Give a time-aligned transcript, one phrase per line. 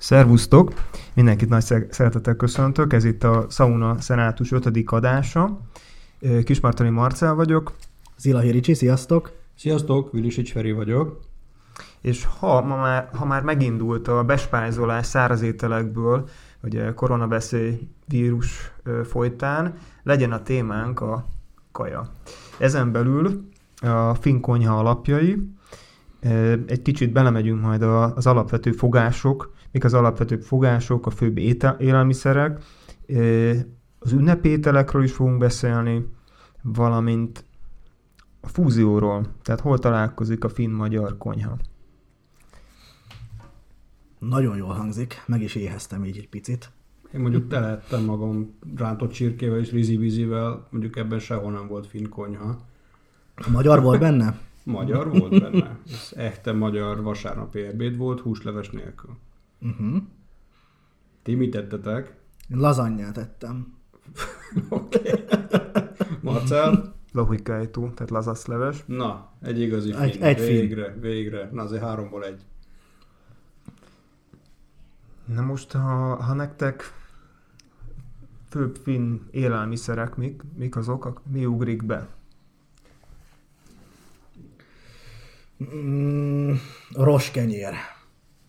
[0.00, 0.72] Szervusztok!
[1.14, 2.92] Mindenkit nagy szeretettel köszöntök.
[2.92, 4.82] Ez itt a Sauna Szenátus 5.
[4.86, 5.60] adása.
[6.44, 7.72] Kismartoni Marcel vagyok.
[8.18, 9.32] Zila Hiricsi, sziasztok!
[9.54, 11.20] Sziasztok, Vilisics Feri vagyok.
[12.00, 16.28] És ha, ma már, ha már megindult a bespájzolás száraz ételekből,
[16.62, 18.72] ugye koronaveszély vírus
[19.04, 21.26] folytán, legyen a témánk a
[21.72, 22.12] kaja.
[22.58, 23.48] Ezen belül
[23.80, 25.36] a finkonyha alapjai,
[26.66, 31.38] egy kicsit belemegyünk majd az alapvető fogások, mik az alapvető fogások, a főbb
[31.78, 32.62] élelmiszerek,
[33.98, 36.06] az ünnepételekről is fogunk beszélni,
[36.62, 37.44] valamint
[38.40, 41.56] a fúzióról, tehát hol találkozik a finn-magyar konyha.
[44.18, 46.70] Nagyon jól hangzik, meg is éheztem így egy picit.
[47.14, 52.58] Én mondjuk telettem magam rántott csirkével és rizibizivel, mondjuk ebben sehol nem volt finn konyha.
[53.34, 54.38] A magyar volt benne?
[54.64, 55.78] Magyar volt benne.
[55.86, 59.10] Ez echte magyar vasárnapi ebéd volt, húsleves nélkül.
[59.60, 60.02] Uh-huh.
[61.22, 62.14] Ti mit tettetek?
[62.48, 63.74] Én lazanyát ettem.
[64.68, 65.24] Oké.
[66.22, 66.94] Marcel?
[67.12, 68.84] Lohikájtó, tehát lazaszleves.
[68.86, 70.24] Na, egy igazi egy, film.
[70.24, 71.00] Egy végre, film.
[71.00, 71.48] végre.
[71.52, 72.42] Na azért háromból egy.
[75.24, 76.92] Na most, ha, ha nektek
[78.48, 82.08] főbb finn élelmiszerek, mik, mik azok, mi ugrik be?
[85.74, 86.52] Mm,
[86.92, 87.74] roskenyér.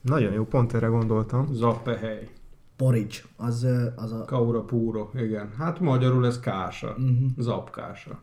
[0.01, 1.53] Nagyon jó, pont erre gondoltam.
[1.53, 2.29] Zappehely.
[2.75, 4.25] Porridge, az, az a...
[4.25, 5.51] Kaura púro, igen.
[5.57, 6.89] Hát magyarul ez kása.
[6.89, 7.29] Uh-huh.
[7.37, 8.19] Zapkása.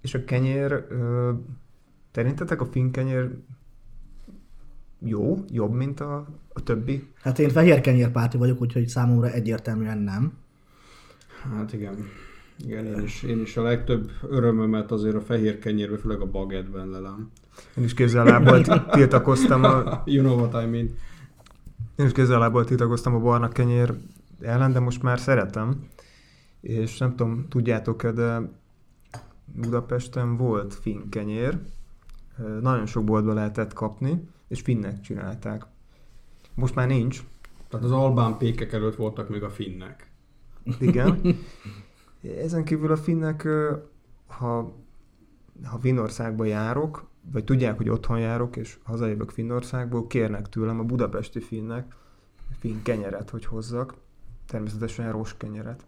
[0.00, 0.86] És a kenyér,
[2.12, 3.30] szerintetek a finn kenyér
[4.98, 7.08] jó, jobb, mint a, a többi?
[7.22, 10.32] Hát én fehér kenyérpárti vagyok, úgyhogy számomra egyértelműen nem.
[11.42, 11.96] Hát igen.
[12.64, 16.88] Igen, én is, én is a legtöbb örömömet azért a fehér kenyérbe, főleg a bagetben
[16.88, 17.30] lelem.
[17.76, 20.02] Én is kézzelából tiltakoztam a...
[20.04, 20.96] You know what I mean.
[21.96, 23.94] Én is kézzelából tiltakoztam a barna kenyér
[24.40, 25.88] ellen, de most már szeretem.
[26.60, 28.40] És nem tudom, tudjátok-e, de
[29.44, 31.58] Budapesten volt finn kenyér.
[32.60, 35.66] Nagyon sok boltban lehetett kapni, és finnek csinálták.
[36.54, 37.22] Most már nincs.
[37.68, 40.10] Tehát az albán pékek előtt voltak még a finnek.
[40.78, 41.20] Igen.
[42.44, 43.48] Ezen kívül a finnek,
[44.26, 44.74] ha,
[45.64, 51.40] ha Finnországba járok, vagy tudják, hogy otthon járok, és hazajövök Finnországból, kérnek tőlem a budapesti
[51.40, 51.94] finnek
[52.58, 53.94] finn kenyeret, hogy hozzak.
[54.46, 55.86] Természetesen rós kenyeret,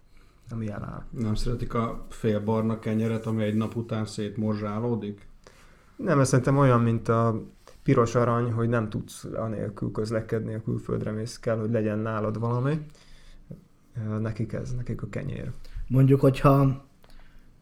[0.51, 1.05] ami eláll.
[1.11, 5.27] Nem szeretik a félbarna kenyeret, ami egy nap után szétmorzsálódik?
[5.97, 7.43] Nem, ez szerintem olyan, mint a
[7.83, 12.87] piros arany, hogy nem tudsz anélkül közlekedni, a külföldre mész, kell, hogy legyen nálad valami.
[14.21, 15.51] Nekik ez, nekik a kenyér.
[15.89, 16.85] Mondjuk, hogyha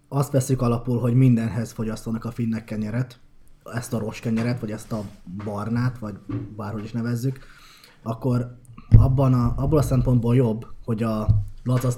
[0.08, 3.20] azt veszük alapul, hogy mindenhez fogyasztanak a finnek kenyeret,
[3.74, 5.04] ezt a rossz kenyeret, vagy ezt a
[5.44, 6.14] barnát, vagy
[6.56, 7.38] bárhogy is nevezzük,
[8.02, 8.58] akkor
[8.96, 11.26] abban a, abból a szempontból jobb, hogy a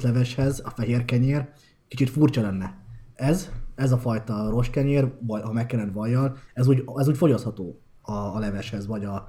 [0.03, 1.49] leveshez a fehér kenyér
[1.89, 2.81] kicsit furcsa lenne.
[3.15, 7.81] Ez, ez a fajta rossz kenyér, vagy a megkenett vajjal, ez úgy, ez úgy fogyasztható
[8.03, 9.29] a, a leveshez, vagy a,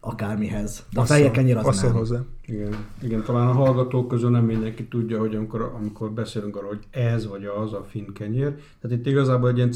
[0.00, 0.86] akármihez.
[0.92, 1.92] De a fehér kenyér az nem.
[1.92, 2.20] hozzá.
[2.46, 2.86] Igen.
[3.02, 7.26] Igen, talán a hallgatók közül nem mindenki tudja, hogy amikor, amikor beszélünk arról, hogy ez
[7.26, 9.70] vagy az a finn kenyér, tehát itt igazából egy ilyen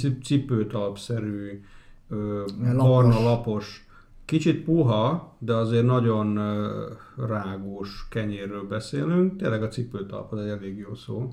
[2.11, 2.77] lapos.
[2.77, 3.87] barna lapos,
[4.25, 6.39] kicsit puha, de azért nagyon
[7.17, 9.37] rágós kenyérről beszélünk.
[9.37, 11.29] Tényleg a cipőtalp az egy elég jó szó.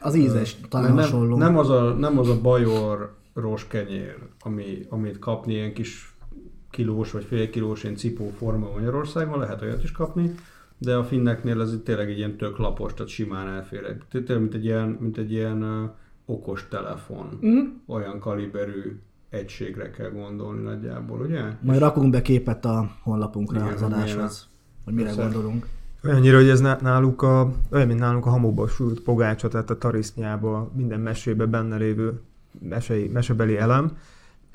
[0.00, 1.36] Az ízes, talán nem, hasonló.
[1.36, 6.14] Nem az a, nem az a bajor rós kenyér, ami, amit kapni ilyen kis
[6.70, 10.34] kilós vagy fél kilós ilyen cipó forma Magyarországon, lehet olyat is kapni,
[10.78, 13.96] de a finneknél ez tényleg egy ilyen tök lapos, tehát simán elfér.
[14.10, 15.90] Tényleg mint egy ilyen, mint egy ilyen
[16.26, 17.64] okos telefon, mm.
[17.86, 19.00] olyan kaliberű
[19.34, 21.42] egységre kell gondolni nagyjából, ugye?
[21.60, 24.48] Majd rakunk be képet a honlapunkra Igen, az adáshoz,
[24.84, 25.22] hogy mire Persze.
[25.22, 25.66] gondolunk.
[26.04, 30.70] Olyannyira, hogy ez náluk a, olyan, mint nálunk a hamuba sült pogácsa, tehát a tarisznyába,
[30.74, 32.20] minden mesébe benne lévő
[32.60, 33.96] mesei, mesebeli elem,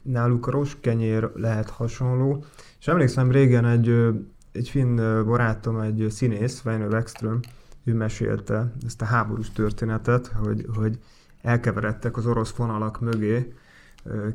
[0.04, 2.44] náluk a kenyér lehet hasonló.
[2.80, 3.90] És emlékszem régen egy,
[4.52, 7.40] egy finn barátom, egy színész, Weiner Wexström,
[7.84, 11.00] ő mesélte ezt a háborús történetet, hogy, hogy
[11.42, 13.54] elkeveredtek az orosz vonalak mögé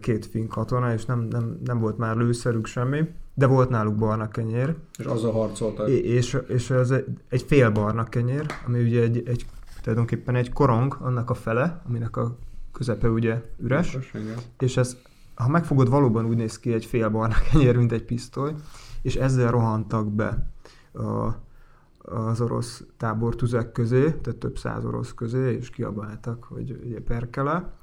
[0.00, 4.28] két finn katona, és nem, nem, nem volt már lőszerük semmi, de volt náluk barna
[4.28, 4.74] kenyér.
[4.98, 5.88] És a harcoltak.
[5.88, 9.46] És, és ez egy, egy fél barna kenyér, ami ugye egy, egy,
[9.82, 12.36] tulajdonképpen egy korong, annak a fele, aminek a
[12.72, 13.98] közepe ugye üres,
[14.58, 14.96] és ez
[15.34, 18.54] ha megfogod, valóban úgy néz ki egy fél barna kenyér, mint egy pisztoly,
[19.02, 20.50] és ezzel rohantak be
[20.92, 21.42] a,
[21.98, 27.74] az orosz tábor tüzek közé, tehát több száz orosz közé, és kiabáltak, hogy ugye perkele,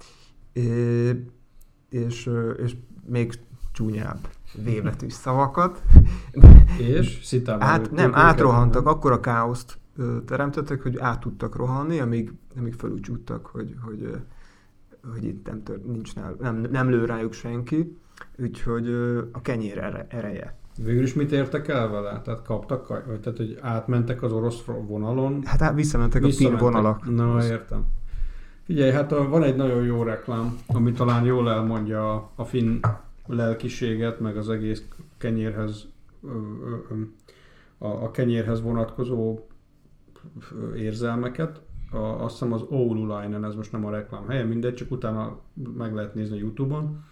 [1.92, 2.30] és,
[2.64, 3.34] és még
[3.72, 4.28] csúnyább
[4.64, 5.82] vévetű szavakat,
[6.78, 9.78] És szitában Át, nem, átrohantak, akkor a káoszt
[10.26, 14.16] teremtettek, hogy át tudtak rohanni, amíg, amíg felúcsúttak, hogy, hogy,
[15.14, 17.98] hogy itt nem, tör, nincs nál, nem, nem lő rájuk senki,
[18.38, 18.88] úgyhogy
[19.32, 20.60] a kenyér ere, ereje.
[20.78, 22.22] Végül is mit értek el vele?
[22.22, 26.62] Tehát kaptak, vagy tehát, hogy átmentek az orosz vonalon, Hát, hát visszamentek a pin Visszamentek.
[26.64, 27.16] vonalak.
[27.16, 27.86] Na, értem.
[28.72, 32.80] Figyelj, hát van egy nagyon jó reklám, ami talán jól elmondja a, a finn
[33.28, 34.84] lelkiséget, meg az egész
[35.18, 35.88] kenyérhez,
[37.78, 39.40] a, kenyérhez vonatkozó
[40.76, 41.62] érzelmeket.
[41.92, 45.40] A, azt hiszem az Oululainen, ez most nem a reklám helye, mindegy, csak utána
[45.78, 47.04] meg lehet nézni Youtube-on.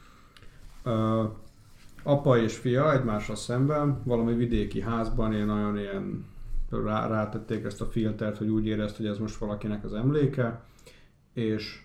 [2.03, 6.25] Apa és fia egymással szemben, valami vidéki házban, ilyen nagyon ilyen
[6.69, 10.67] rá, rátették ezt a filtert, hogy úgy érezte, hogy ez most valakinek az emléke,
[11.39, 11.81] és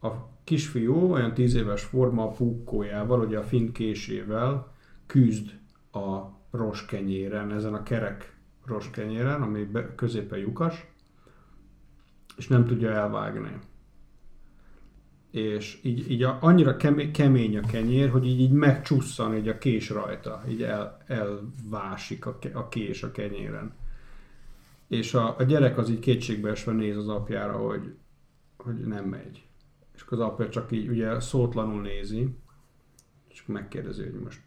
[0.00, 0.08] a
[0.44, 4.72] kisfiú olyan 10 éves forma pukkójával, ugye a finn késével
[5.06, 5.50] küzd
[5.92, 6.18] a
[6.50, 10.86] roskenyéren, ezen a kerek roskenyéren, ami középen lyukas,
[12.36, 13.58] és nem tudja elvágni.
[15.30, 19.90] És így, így annyira kemény, kemény a kenyér, hogy így, így megcsusszan így a kés
[19.90, 23.72] rajta, így el, elvásik a, a kés a kenyéren.
[24.88, 27.94] És a, a gyerek az így kétségbeesve néz az apjára, hogy,
[28.58, 29.46] hogy nem megy.
[29.94, 32.36] És akkor az apja csak így ugye szótlanul nézi,
[33.28, 34.40] és akkor megkérdezi, hogy most,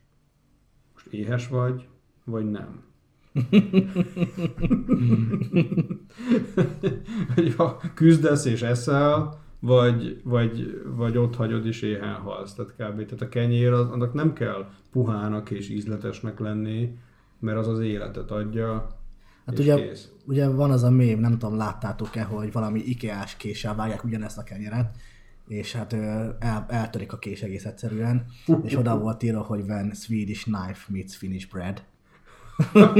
[0.94, 1.88] most éhes vagy,
[2.24, 2.84] vagy nem.
[7.36, 12.54] hogy ha küzdesz és eszel, vagy, vagy, vagy ott hagyod és éhen halsz.
[12.54, 13.06] Tehát kb.
[13.06, 16.98] Tehát a kenyér, az, annak nem kell puhának és ízletesnek lenni,
[17.40, 18.88] mert az az életet adja,
[19.46, 20.10] Hát ugye, kész.
[20.26, 24.44] ugye van az a mém, nem tudom, láttátok-e, hogy valami Ikeás késsel vágják ugyanezt a
[24.44, 24.96] kenyeret,
[25.48, 25.94] és hát
[26.40, 28.26] el, eltörik a kés egész egyszerűen,
[28.64, 31.84] és oda volt írva, hogy when Swedish knife meets Finnish bread.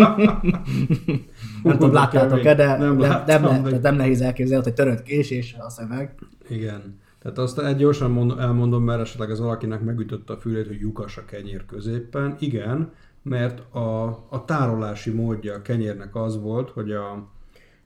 [1.64, 5.56] nem tudom, láttátok-e, de Nem láttam, nem, nem, nem nehéz elképzelni, hogy törött kés és
[5.60, 6.16] a szöveg.
[6.50, 7.00] Igen.
[7.22, 11.18] Tehát azt egy gyorsan mond, elmondom, mert esetleg ez valakinek megütötte a fülét, hogy lyukas
[11.18, 12.36] a kenyér középen.
[12.40, 17.30] Igen, mert a, a tárolási módja a kenyérnek az volt, hogy a,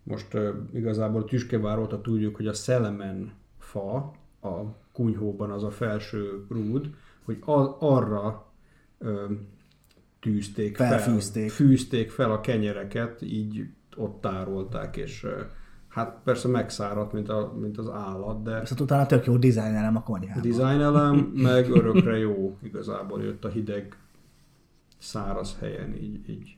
[0.03, 6.45] most uh, igazából Tüskevár óta tudjuk, hogy a szelemen fa, a kunyhóban az a felső
[6.49, 6.89] rúd,
[7.25, 8.51] hogy a, arra
[8.97, 9.25] ö,
[10.19, 11.49] tűzték Felfűzték.
[11.49, 13.65] fel, fűzték fel a kenyereket, így
[13.95, 15.27] ott tárolták, és
[15.95, 20.03] hát persze megszáradt, mint, a, mint az állat, de Viszont utána tök jó dizájnelem a
[20.03, 20.41] konyhában.
[20.41, 23.97] design elem, meg örökre jó igazából jött a hideg
[24.97, 26.55] száraz helyen, így, így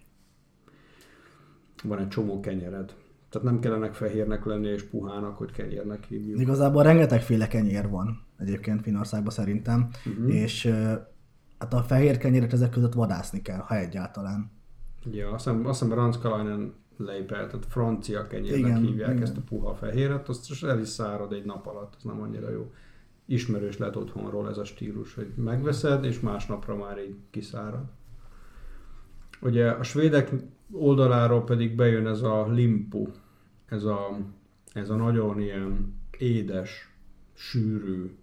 [1.84, 2.96] van egy csomó kenyered.
[3.30, 6.40] Tehát nem kellenek fehérnek lenni és puhának, hogy kenyérnek hívjuk.
[6.40, 10.34] Igazából rengetegféle kenyér van egyébként Finnországban szerintem, uh-huh.
[10.36, 10.66] és
[11.58, 14.52] hát a fehér kenyéret ezek között vadászni kell, ha egyáltalán.
[15.12, 19.24] Ja, azt hiszem, azt hiszem Ranskalainen leipel, tehát francia kenyérnek Igen, hívják igen.
[19.24, 22.72] ezt a puha fehéret, azt el is szárad egy nap alatt, az nem annyira jó.
[23.26, 27.86] Ismerős lehet otthonról ez a stílus, hogy megveszed, és másnapra már így kiszárad.
[29.42, 30.32] Ugye a svédek
[30.72, 33.08] oldaláról pedig bejön ez a limpu,
[33.66, 34.18] ez a,
[34.74, 36.92] ez a nagyon ilyen édes,
[37.34, 38.16] sűrű,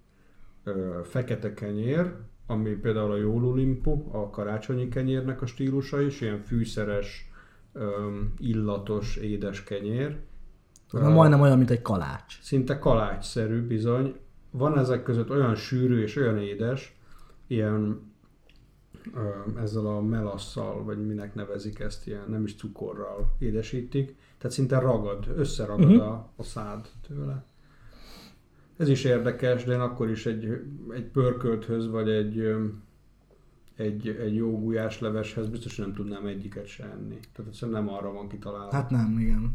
[0.65, 2.15] ö, fekete kenyér,
[2.47, 7.31] ami például a jólulimpu, a karácsonyi kenyérnek a stílusa is, ilyen fűszeres,
[7.75, 10.17] ö, illatos, édes kenyér.
[10.93, 12.39] Már majdnem olyan, mint egy kalács.
[12.43, 14.17] Szinte kalácsszerű bizony.
[14.51, 16.97] Van ezek között olyan sűrű és olyan édes,
[17.47, 18.13] ilyen
[19.15, 24.17] ö, ezzel a melasszal, vagy minek nevezik ezt, ilyen nem is cukorral édesítik.
[24.39, 26.07] Tehát szinte ragad, összeragad uh-huh.
[26.07, 27.45] a, a szád tőle.
[28.77, 32.55] Ez is érdekes, de én akkor is egy, egy pörkölthöz, vagy egy,
[33.77, 37.19] egy, egy jó gulyásleveshez biztos, hogy nem tudnám egyiket se enni.
[37.33, 38.73] Tehát egyszerűen nem arra van kitalálva.
[38.73, 39.53] Hát nem, igen.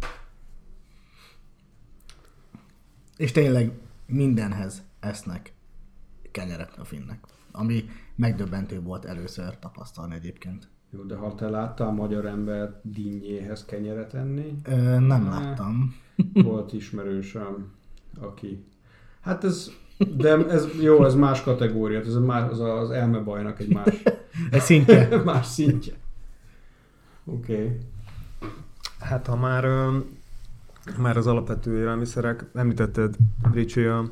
[3.18, 3.72] És tényleg
[4.06, 5.54] mindenhez esznek
[6.32, 7.24] kenyeret a finnek.
[7.52, 7.84] Ami
[8.16, 10.68] megdöbbentő volt először tapasztalni egyébként.
[10.92, 15.30] Jó, de ha te láttál magyar ember dinnyéhez kenyeret enni, Ö, nem Ne.
[15.30, 15.96] láttam.
[16.34, 17.72] volt ismerősöm,
[18.20, 18.66] aki...
[19.22, 19.72] Hát ez...
[20.08, 24.04] De ez jó, ez más kategória, ez más, az, az elmebajnak egy más,
[24.52, 25.18] Egy szintje.
[25.24, 25.94] más szintje.
[27.26, 27.54] Oké.
[27.54, 27.78] Okay.
[29.00, 29.68] Hát ha már,
[30.98, 33.16] már az alapvető élelmiszerek, említetted
[33.54, 34.12] Ricsi a,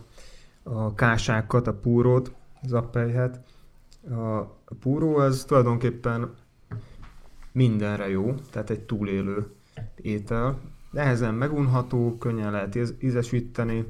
[0.63, 2.31] a kásákat, a púrót,
[2.63, 3.39] az appelyhet.
[4.09, 4.41] A,
[4.79, 6.33] púró az tulajdonképpen
[7.51, 9.47] mindenre jó, tehát egy túlélő
[9.95, 10.59] étel.
[10.91, 13.85] Nehezen megunható, könnyen lehet íz- ízesíteni,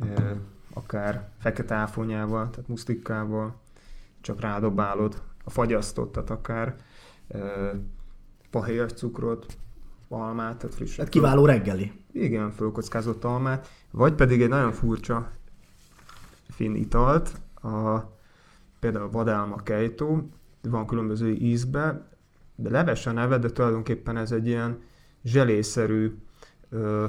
[0.00, 0.36] e,
[0.76, 3.60] akár fekete áfonyával, tehát musztikkával,
[4.20, 6.74] csak rádobálod a fagyasztottat akár,
[7.28, 7.70] ö,
[8.50, 9.56] pahéjas cukrot,
[10.08, 10.94] almát, tehát friss.
[10.94, 11.92] Tehát kiváló reggeli.
[12.12, 15.30] Igen, fölkockázott almát, vagy pedig egy nagyon furcsa
[16.48, 17.98] finn italt, a,
[18.80, 20.30] például a vadálma kejtó,
[20.62, 22.08] van különböző ízbe,
[22.54, 24.78] de leves a neve, de tulajdonképpen ez egy ilyen
[25.22, 26.16] zselészerű
[26.68, 27.06] ö,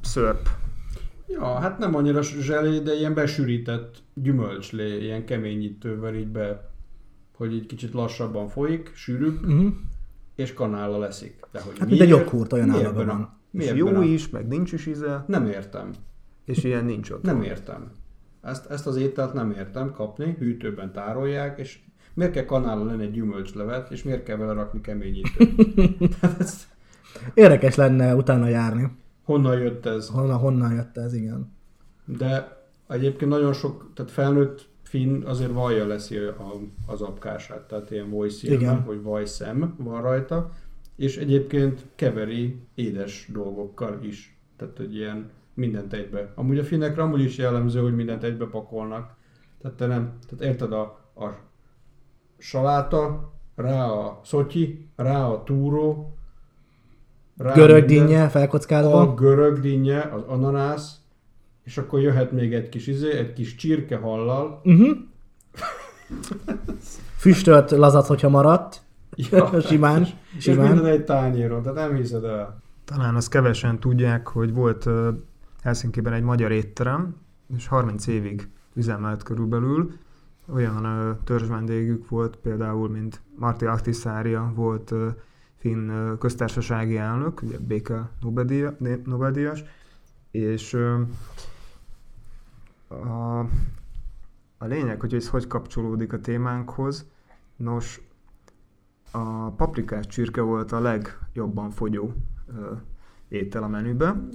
[0.00, 0.48] szörp.
[1.28, 6.70] Ja, hát nem annyira zselé, de ilyen besűrített gyümölcslé, ilyen keményítővel így be,
[7.36, 9.72] hogy így kicsit lassabban folyik, sűrűbb, Uh-huh.
[10.34, 11.40] és kanállal leszik.
[11.52, 13.36] De hogy Hát mint egy joghurt, olyan miért állapotban van.
[13.50, 15.90] És miért jó benne- is, meg nincs is íze, Nem értem.
[16.44, 17.22] és ilyen nincs ott.
[17.22, 17.90] Nem értem.
[18.42, 21.78] Ezt, ezt az ételt nem értem kapni, hűtőben tárolják, és
[22.14, 26.16] miért kell kanállal lenni egy gyümölcslevet, és miért kell vele rakni keményítőt?
[26.38, 26.66] Ez,
[27.34, 28.90] Érdekes lenne utána járni.
[29.28, 30.08] Honnan jött ez?
[30.08, 31.52] Honnan, honnan jött ez, igen.
[32.04, 36.52] De egyébként nagyon sok, tehát felnőtt finn azért vajja leszi a,
[36.86, 40.50] az apkását, tehát ilyen voice vagy vajszem van rajta,
[40.96, 44.38] és egyébként keveri édes dolgokkal is.
[44.56, 46.32] Tehát, hogy ilyen mindent egybe.
[46.34, 49.14] Amúgy a finnekre amúgy is jellemző, hogy mindent egybe pakolnak.
[49.60, 50.82] Tehát te nem, tehát érted a,
[51.14, 51.38] a
[52.38, 56.17] saláta, rá a szotyi, rá a túró,
[57.38, 59.14] rá Görög dinnye a felkockázva.
[59.14, 60.96] görög dinnye, az ananász,
[61.64, 64.60] és akkor jöhet még egy kis izé, egy kis csirkehallal.
[64.64, 64.96] Uh-huh.
[67.16, 68.80] Füstölt lazac, hogyha maradt.
[69.68, 70.66] Simán, És simán.
[70.72, 72.60] minden egy tányéron, tehát nem hiszed el.
[72.84, 75.08] Talán azt kevesen tudják, hogy volt ö,
[75.62, 77.16] Helsinki-ben egy magyar étterem,
[77.56, 79.92] és 30 évig üzemelt körülbelül.
[80.54, 85.08] Olyan ö, törzsvendégük volt például, mint Marti Ahtisaria volt ö,
[85.58, 88.10] finn köztársasági elnök, ugye béke
[89.04, 89.64] Nobel-díjas,
[90.30, 90.74] és
[92.88, 93.38] a,
[94.58, 97.06] a lényeg, hogy ez hogy kapcsolódik a témánkhoz,
[97.56, 98.00] nos,
[99.10, 102.12] a paprikás csirke volt a legjobban fogyó
[102.46, 102.72] ö,
[103.28, 104.28] étel a menüben,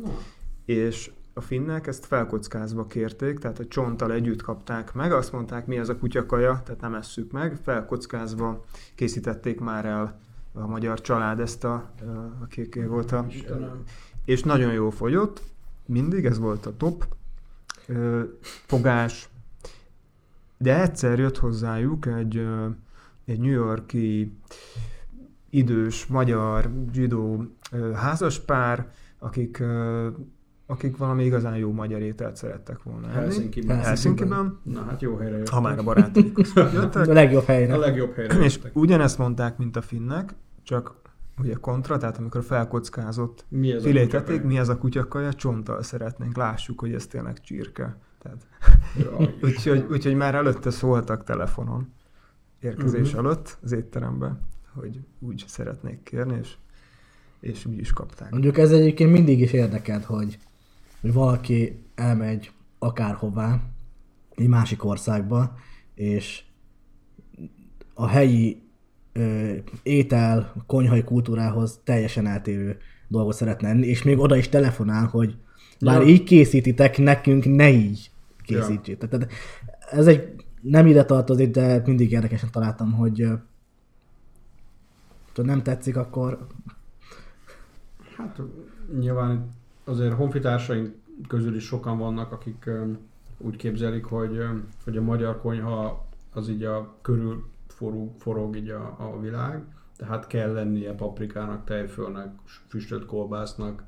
[0.66, 5.78] és a finnek ezt felkockázva kérték, tehát a csonttal együtt kapták meg, azt mondták, mi
[5.78, 8.64] ez a kutyakaja, tehát nem esszük meg, felkockázva
[8.96, 10.20] készítették már el
[10.54, 11.92] a magyar család ezt a,
[12.44, 13.84] akik volt a, Istenem.
[14.26, 15.42] és nagyon jól fogyott,
[15.86, 17.06] mindig ez volt a top
[18.66, 19.30] fogás,
[20.58, 22.48] de egyszer jött hozzájuk egy,
[23.26, 24.38] egy New Yorki
[25.50, 27.44] idős magyar zsidó
[27.96, 29.64] házaspár, akik,
[30.66, 33.16] akik valami igazán jó magyar ételt szerettek volna enni.
[33.16, 33.80] Helsinki-ben.
[33.80, 35.54] Helsinki-ben, Na hát jó helyre jöttek.
[35.54, 36.38] ha már a barátaik
[36.74, 37.08] jöttek.
[37.08, 37.76] A legjobb A helyre.
[37.78, 40.34] legjobb helyre És ugyanezt mondták, mint a finnek,
[40.64, 41.02] csak
[41.38, 44.24] ugye kontra, tehát amikor felkockázott Mi ez a filét kutyakaja?
[44.24, 47.98] tették, mi ez a kutyakaja, csonttal szeretnénk, lássuk, hogy ez tényleg csirke.
[48.22, 48.48] Tehát,
[49.44, 51.94] úgyhogy, úgyhogy már előtte szóltak telefonon,
[52.60, 53.26] érkezés Mhm.
[53.26, 54.40] előtt az étterembe,
[54.74, 56.56] hogy úgy szeretnék kérni, és,
[57.40, 58.32] és úgy is kapták.
[58.32, 60.38] Mondjuk ez egyébként mindig is érdekelt, hogy,
[61.02, 63.62] hogy valaki elmegy akárhová,
[64.36, 65.56] egy másik országba,
[65.94, 66.44] és
[67.94, 68.63] a helyi
[69.84, 72.78] étel, konyhai kultúrához teljesen eltérő
[73.08, 75.38] dolgot szeretne enni, és még oda is telefonál, hogy
[75.80, 76.08] már Ja.
[76.08, 78.12] így készítitek, nekünk ne így
[78.44, 79.10] készítsétek.
[79.10, 79.32] Tehát
[79.92, 83.28] ez egy nem ide tartozik, de mindig érdekesen találtam, hogy
[85.36, 86.48] ha nem tetszik, akkor
[88.18, 88.42] Hát
[89.00, 89.50] nyilván
[89.84, 90.96] azért honfitársaink
[91.28, 92.70] közül is sokan vannak, akik
[93.38, 94.46] úgy képzelik, hogy,
[94.84, 97.44] hogy a magyar konyha az így a körül
[97.84, 99.64] forog, forog így a, a világ,
[99.96, 102.34] tehát kell lennie paprikának, tejfölnek,
[102.68, 103.84] füstölt kolbásznak,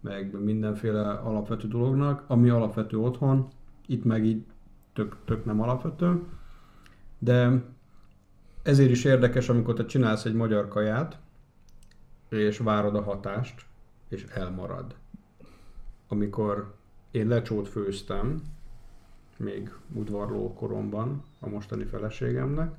[0.00, 3.48] meg mindenféle alapvető dolognak, ami alapvető otthon,
[3.86, 4.44] itt meg így
[4.92, 6.22] tök, tök nem alapvető,
[7.18, 7.64] de
[8.62, 11.18] ezért is érdekes, amikor te csinálsz egy magyar kaját,
[12.28, 13.66] és várod a hatást,
[14.08, 14.94] és elmarad.
[16.08, 16.74] Amikor
[17.10, 18.42] én lecsót főztem,
[19.36, 22.74] még udvarló koromban a mostani feleségemnek,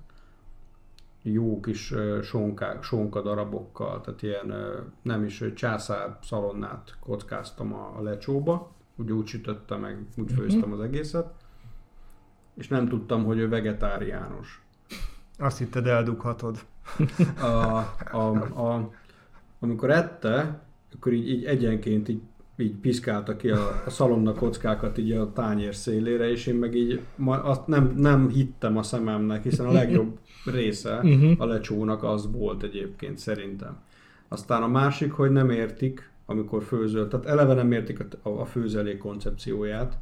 [1.21, 4.53] jó kis sonkák, sonka darabokkal, tehát ilyen
[5.01, 11.33] nem is császár szalonnát kockáztam a, lecsóba, úgy úgy sütöttem meg, úgy főztem az egészet,
[12.53, 14.61] és nem tudtam, hogy ő vegetáriánus.
[15.37, 16.59] Azt hitted eldughatod.
[17.41, 17.45] a,
[18.11, 18.31] a,
[18.71, 18.91] a,
[19.59, 20.61] amikor ette,
[20.95, 22.21] akkor így, így egyenként így,
[22.59, 26.99] így piszkálta ki a, a szalonna kockákat így a tányér szélére, és én meg így
[27.15, 31.31] ma, azt nem, nem hittem a szememnek, hiszen a legjobb része Mhm.
[31.37, 33.77] a lecsónak az volt egyébként szerintem.
[34.27, 38.97] Aztán a másik, hogy nem értik, amikor főzöl, tehát eleve nem értik a, a, főzelék
[38.97, 39.97] koncepcióját,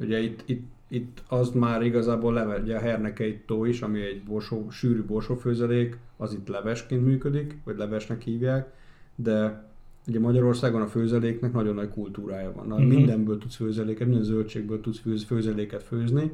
[0.00, 4.22] Ugye itt, itt, itt az már igazából leve, ugye a hernekei tó is, ami egy
[4.22, 8.72] borsó, sűrű borsófőzelék, az itt levesként működik, vagy levesnek hívják,
[9.14, 9.66] de
[10.08, 12.72] ugye Magyarországon a főzeléknek nagyon nagy kultúrája van.
[12.72, 12.86] Uh-huh.
[12.86, 16.32] Mindenből tudsz főzeléket, minden zöldségből tudsz főz, főzeléket főzni,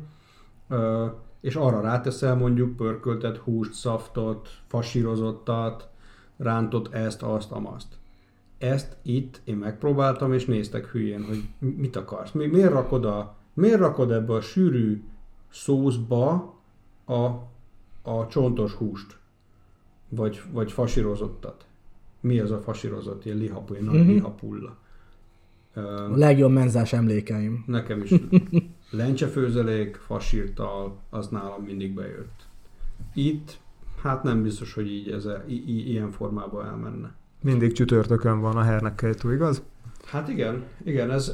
[0.68, 5.88] uh, és arra ráteszel mondjuk pörköltet húst, szaftot, fasírozottat,
[6.36, 7.96] rántott ezt, azt, amazt.
[8.58, 12.32] Ezt itt én megpróbáltam, és néztek hülyén, hogy mit akarsz.
[12.32, 15.04] Mi, miért rakod, a, miért rakod ebbe a sűrű
[15.50, 16.54] szószba
[17.04, 17.24] a,
[18.02, 19.18] a csontos húst?
[20.08, 21.66] Vagy, vagy fasírozottat?
[22.24, 23.24] Mi az a fasírozott?
[23.24, 24.06] Ilyen lihapú, ilyen uh-huh.
[24.06, 24.76] lihapulla.
[25.74, 25.80] A
[26.16, 27.64] legjobb menzás emlékeim.
[27.66, 28.14] Nekem is.
[28.90, 32.46] Lencsefőzelék, fasírtal, az nálam mindig bejött.
[33.14, 33.58] Itt,
[34.02, 37.14] hát nem biztos, hogy így ez, i- i- ilyen formában elmenne.
[37.42, 39.62] Mindig csütörtökön van a hernekkejtó, igaz?
[40.04, 41.32] Hát igen, igen, ez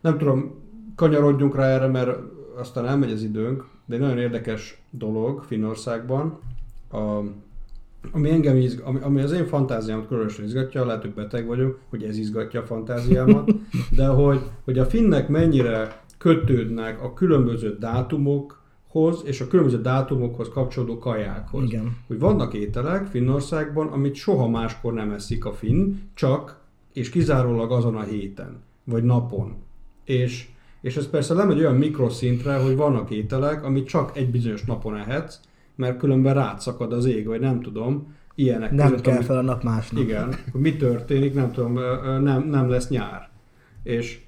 [0.00, 0.54] nem tudom,
[0.94, 2.18] kanyarodjunk rá erre, mert
[2.56, 6.38] aztán elmegy az időnk, de egy nagyon érdekes dolog Finnországban,
[6.90, 7.20] a,
[8.12, 12.02] ami engem izg, ami, ami az én fantáziámat különösen izgatja, lehet, hogy beteg vagyok, hogy
[12.02, 13.50] ez izgatja a fantáziámat,
[13.96, 20.98] de hogy, hogy a finnek mennyire kötődnek a különböző dátumokhoz és a különböző dátumokhoz kapcsolódó
[20.98, 21.64] kajákhoz.
[21.64, 21.96] Igen.
[22.06, 26.60] Hogy vannak ételek Finnországban, amit soha máskor nem eszik a finn, csak
[26.92, 29.54] és kizárólag azon a héten, vagy napon.
[30.04, 30.48] És,
[30.80, 34.96] és ez persze nem egy olyan mikroszintre, hogy vannak ételek, amit csak egy bizonyos napon
[34.96, 35.40] ehetsz,
[35.76, 39.38] mert különben rád szakad az ég, vagy nem tudom, ilyenek Nem között, kell amit- fel
[39.38, 40.02] a nap másnap.
[40.02, 41.72] igen, mi történik, nem tudom,
[42.22, 43.28] nem, nem lesz nyár.
[43.82, 44.20] És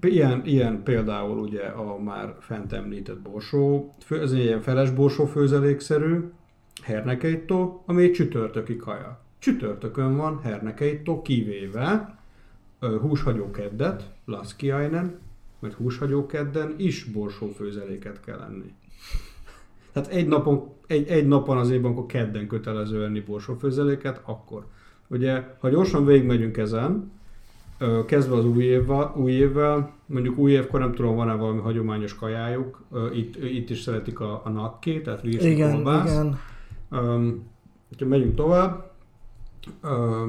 [0.00, 6.18] ilyen, ilyen például ugye a már fent említett borsó, ez egy ilyen feles borsó főzelékszerű,
[6.82, 9.20] hernekeitó, ami egy csütörtöki kaja.
[9.38, 12.18] Csütörtökön van hernekeitó kivéve
[13.00, 15.18] húshagyó keddet, Laszkiainen,
[15.60, 18.72] mert húshagyó kedden is borsó főzeléket kell enni.
[19.92, 24.66] Tehát egy napon, egy, egy napon az évben, amikor kedden kötelező enni borsófőzeléket, akkor.
[25.08, 27.10] Ugye, ha gyorsan végigmegyünk ezen,
[28.06, 32.84] kezdve az új évvel, új évvel, mondjuk új évkor nem tudom, van-e valami hagyományos kajájuk,
[33.12, 36.10] itt, itt is szeretik a, a nakké, tehát rizsi Igen, kolbász.
[36.10, 36.38] igen.
[36.90, 37.46] Um,
[37.98, 38.90] ha megyünk tovább,
[39.82, 40.26] ö,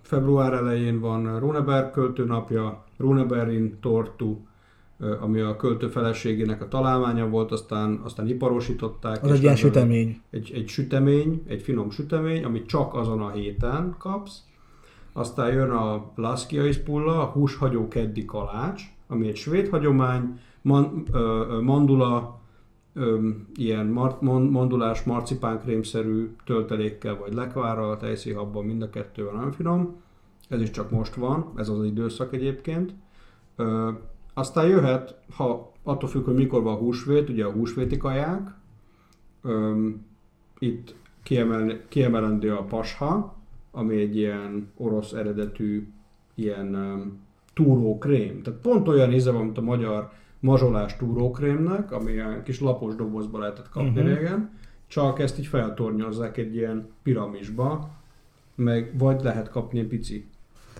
[0.00, 4.45] február elején van Runeberg költőnapja, Runebergin tortu,
[5.20, 9.22] ami a költő feleségének a találmánya volt, aztán, aztán iparosították.
[9.22, 10.20] Az egy ilyen sütemény.
[10.30, 14.44] Egy, egy sütemény, egy finom sütemény, amit csak azon a héten kapsz.
[15.12, 22.40] Aztán jön a Laszkiaispulla, a húshagyó keddi kalács, ami egy svéd hagyomány, man, ö, mandula,
[22.94, 29.52] ö, ilyen mar, man, mandulás marcipánkrémszerű töltelékkel vagy lekvárral, tejszéhabban, mind a kettő van nagyon
[29.52, 29.96] finom.
[30.48, 32.94] Ez is csak most van, ez az időszak egyébként.
[33.56, 33.90] Ö,
[34.38, 38.54] aztán jöhet, ha attól függ, hogy mikor van húsvét, ugye a húsvéti kaják,
[39.42, 40.06] Öm,
[40.58, 43.36] itt kiemel, kiemelendő a pasha,
[43.70, 45.88] ami egy ilyen orosz eredetű
[46.34, 47.20] ilyen um,
[47.54, 48.42] túrókrém.
[48.42, 53.38] Tehát pont olyan íze van, mint a magyar mazsolás túrókrémnek, ami ilyen kis lapos dobozba
[53.38, 54.06] lehetett kapni uh-huh.
[54.06, 54.50] régen,
[54.86, 57.90] csak ezt így feltornyozzák egy ilyen piramisba,
[58.54, 60.26] meg vagy lehet kapni egy pici.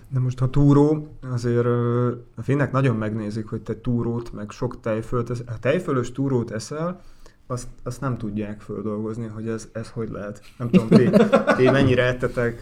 [0.09, 1.65] De most ha túró, azért
[2.35, 7.01] a finnek nagyon megnézik, hogy te túrót, meg sok tejfölt, ha tejfölös túrót eszel,
[7.47, 10.41] azt, azt nem tudják földolgozni, hogy ez, ez hogy lehet.
[10.57, 11.09] Nem tudom, ti,
[11.57, 12.57] ti mennyire ettetek,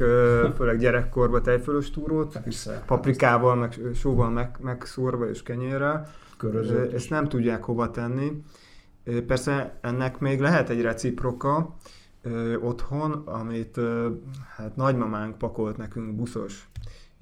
[0.56, 2.84] főleg gyerekkorban tejfölös túrót, Persze.
[2.86, 6.08] paprikával, meg sóval meg, megszórva és kenyérrel.
[6.38, 6.94] Körözött.
[6.94, 8.44] Ezt nem tudják hova tenni.
[9.28, 11.76] Persze ennek még lehet egy reciproka
[12.62, 13.80] otthon, amit
[14.56, 16.70] hát nagymamánk pakolt nekünk buszos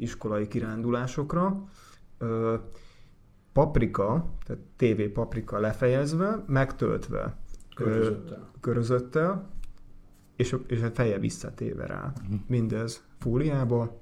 [0.03, 1.63] iskolai kirándulásokra.
[2.17, 2.55] Ö,
[3.53, 7.37] Paprika, tehát TV paprika lefejezve, megtöltve
[7.75, 8.49] Körözöttel.
[8.61, 9.49] körözöttel,
[10.35, 12.13] és, a- és a feje visszatéve rá.
[12.47, 14.01] Mindez fóliába,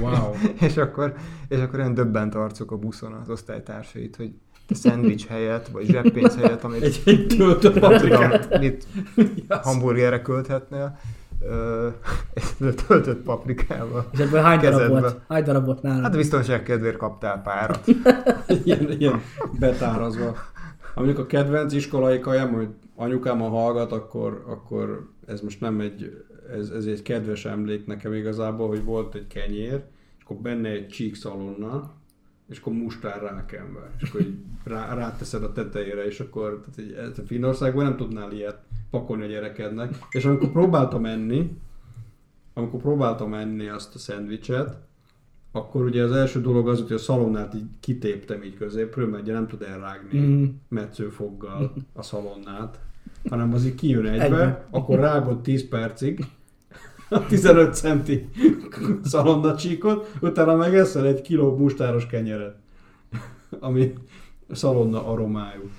[0.00, 0.32] Wow.
[0.66, 1.14] és akkor,
[1.48, 4.34] és akkor olyan döbbent arcok a buszon az osztálytársait, hogy
[4.66, 8.58] te szendvics helyett, vagy zseppénz helyett, amit Egy, egy nem paprikát.
[8.58, 8.86] mit
[9.48, 10.98] hamburgerre költhetnél,
[11.40, 11.88] ö,
[12.86, 14.08] töltött paprikával.
[14.12, 15.20] És ebből hány darab volt?
[15.28, 16.02] Hány darab volt nálad?
[16.02, 17.86] Hát biztonság kedvéért kaptál párat.
[18.64, 19.20] ilyen, ilyen
[19.58, 20.36] betárazva.
[20.94, 26.24] Amikor a kedvenc iskolai kajám, hogy anyukám a hallgat, akkor, akkor ez most nem egy,
[26.52, 29.82] ez, ez egy kedves emlék nekem igazából, hogy volt egy kenyér,
[30.18, 31.94] és akkor benne egy csíkszalonna,
[32.48, 37.26] és akkor mustár rákenve, és akkor így rá, ráteszed a tetejére, és akkor tehát így,
[37.26, 38.58] Finnországban nem tudnál ilyet
[38.90, 39.94] pakolni a gyerekednek.
[40.10, 41.56] És amikor próbáltam enni,
[42.54, 44.76] amikor próbáltam enni azt a szendvicset,
[45.52, 49.32] akkor ugye az első dolog az, hogy a szalonnát így kitéptem így középről, mert ugye
[49.32, 50.44] nem tud elrágni Mm.
[50.68, 52.80] metszőfoggal a szalonnát,
[53.28, 54.66] hanem az így kijön egybe, Egybe.
[54.70, 56.24] akkor rágod 10 percig
[57.08, 58.28] a 15 centi
[59.02, 62.56] szalonnacsíkot, utána meg eszel egy kiló mustáros kenyeret,
[63.60, 63.92] ami
[64.50, 65.70] szalonna aromájú.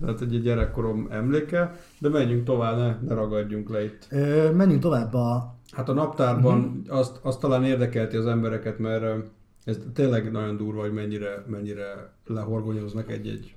[0.00, 4.06] Tehát egy gyerekkorom emléke, de menjünk tovább, ne, ne ragadjunk le itt.
[4.10, 5.54] Ö, menjünk tovább a...
[5.70, 6.98] Hát a naptárban uh-huh.
[6.98, 9.04] azt, azt talán érdekelti az embereket, mert
[9.64, 13.54] ez tényleg nagyon durva, hogy mennyire, mennyire lehorgonyoznak egy-egy,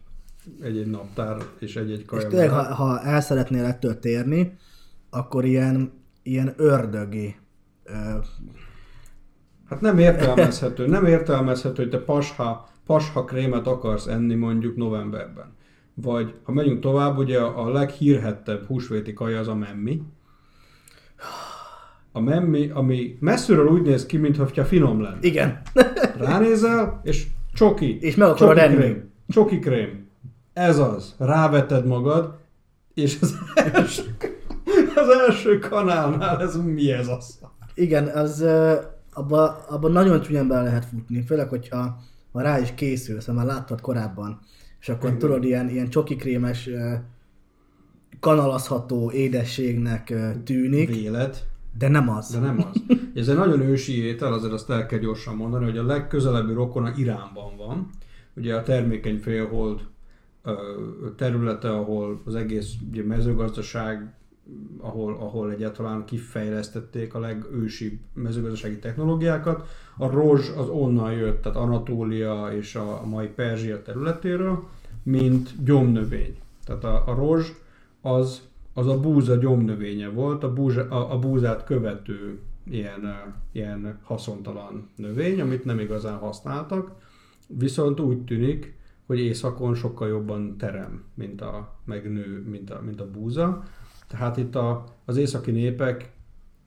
[0.61, 2.27] egy-egy naptár és egy-egy És kaja.
[2.27, 4.57] tényleg, ha, ha el szeretnél ettől térni,
[5.09, 5.91] akkor ilyen,
[6.23, 7.35] ilyen ördögi
[7.83, 7.91] ö,
[9.69, 15.57] Hát nem értelmezhető, nem értelmezhető, hogy te pasha, pasha krémet akarsz enni mondjuk novemberben.
[16.01, 20.01] Vagy ha megyünk tovább, ugye a leghírhettebb húsvéti kaja az a memmi.
[22.11, 25.17] A memmi, ami messziről úgy néz ki, mintha finom lenne.
[25.21, 25.61] igen.
[26.17, 27.97] Ránézel, és csoki.
[28.01, 28.75] És meg akarod csoki enni.
[28.75, 29.09] krém.
[29.27, 30.07] Csoki krém.
[30.53, 31.15] Ez az.
[31.17, 32.37] Ráveted magad,
[32.93, 34.17] és az első,
[34.95, 37.39] az első kanálnál ez mi ez az?
[37.73, 38.75] Igen, az ö,
[39.13, 41.97] abba, abba nagyon csúnyán bele lehet futni, főleg, hogyha
[42.31, 44.39] ha rá is készülsz, ha már láttad korábban,
[44.81, 46.69] és akkor tudod, ilyen, ilyen csokikrémes,
[48.19, 50.13] kanalazható édességnek
[50.43, 51.47] tűnik, Vélet.
[51.77, 52.31] de nem az.
[52.31, 52.81] De nem az.
[53.15, 56.93] Ez egy nagyon ősi étel, azért azt el kell gyorsan mondani, hogy a legközelebbi rokona
[56.97, 57.89] Iránban van.
[58.35, 59.79] Ugye a termékeny félhold
[61.15, 64.13] területe, ahol az egész ugye, mezőgazdaság,
[64.77, 69.67] ahol, ahol egyáltalán kifejlesztették a legősibb mezőgazdasági technológiákat.
[69.97, 74.67] A rozs az onnan jött, tehát Anatólia és a, mai Perzsia területéről,
[75.03, 76.37] mint gyomnövény.
[76.65, 77.51] Tehát a, a rozs
[78.01, 84.89] az, az a búza gyomnövénye volt, a, búza, a, a búzát követő ilyen, ilyen haszontalan
[84.95, 86.91] növény, amit nem igazán használtak,
[87.47, 93.01] viszont úgy tűnik, hogy északon sokkal jobban terem, mint a, meg nő, mint a, mint
[93.01, 93.63] a búza.
[94.09, 96.11] Tehát itt a, az északi népek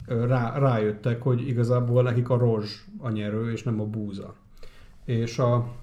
[0.07, 4.35] rá, rájöttek, hogy igazából nekik a rozs a nyerő, és nem a búza.
[5.05, 5.75] És a,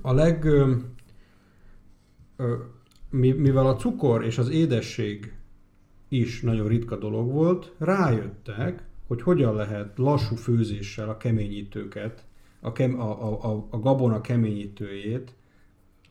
[0.00, 0.44] a leg...
[0.44, 0.74] Ö,
[2.36, 2.54] ö,
[3.10, 5.32] mi- mivel a cukor és az édesség
[6.08, 12.24] is nagyon ritka dolog volt, rájöttek, hogy hogyan lehet lassú főzéssel a keményítőket,
[12.60, 15.34] a, kem, a, a, a gabona keményítőjét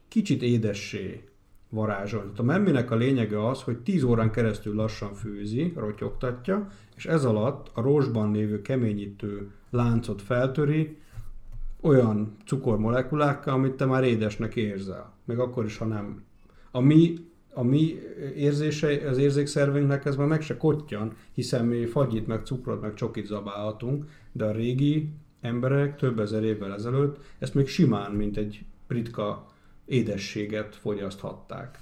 [0.08, 1.24] kicsit édessé
[1.72, 2.26] varázsolni.
[2.26, 7.26] Tehát a memminek a lényege az, hogy 10 órán keresztül lassan főzi, rotyogtatja, és ez
[7.26, 10.98] alatt a rózsban lévő keményítő láncot feltöri
[11.82, 15.14] olyan cukormolekulákkal, amit te már édesnek érzel.
[15.26, 16.24] Még akkor is, ha nem.
[16.72, 17.14] A mi,
[17.54, 18.00] a mi
[18.36, 23.26] érzése, az érzékszervünknek ez már meg se kottyan, hiszen mi fagyit, meg cukrot, meg csokit
[23.26, 25.10] zabálhatunk, de a régi
[25.42, 29.51] emberek több ezer évvel ezelőtt ezt még simán, mint egy ritka
[29.86, 31.80] édességet fogyaszthatták.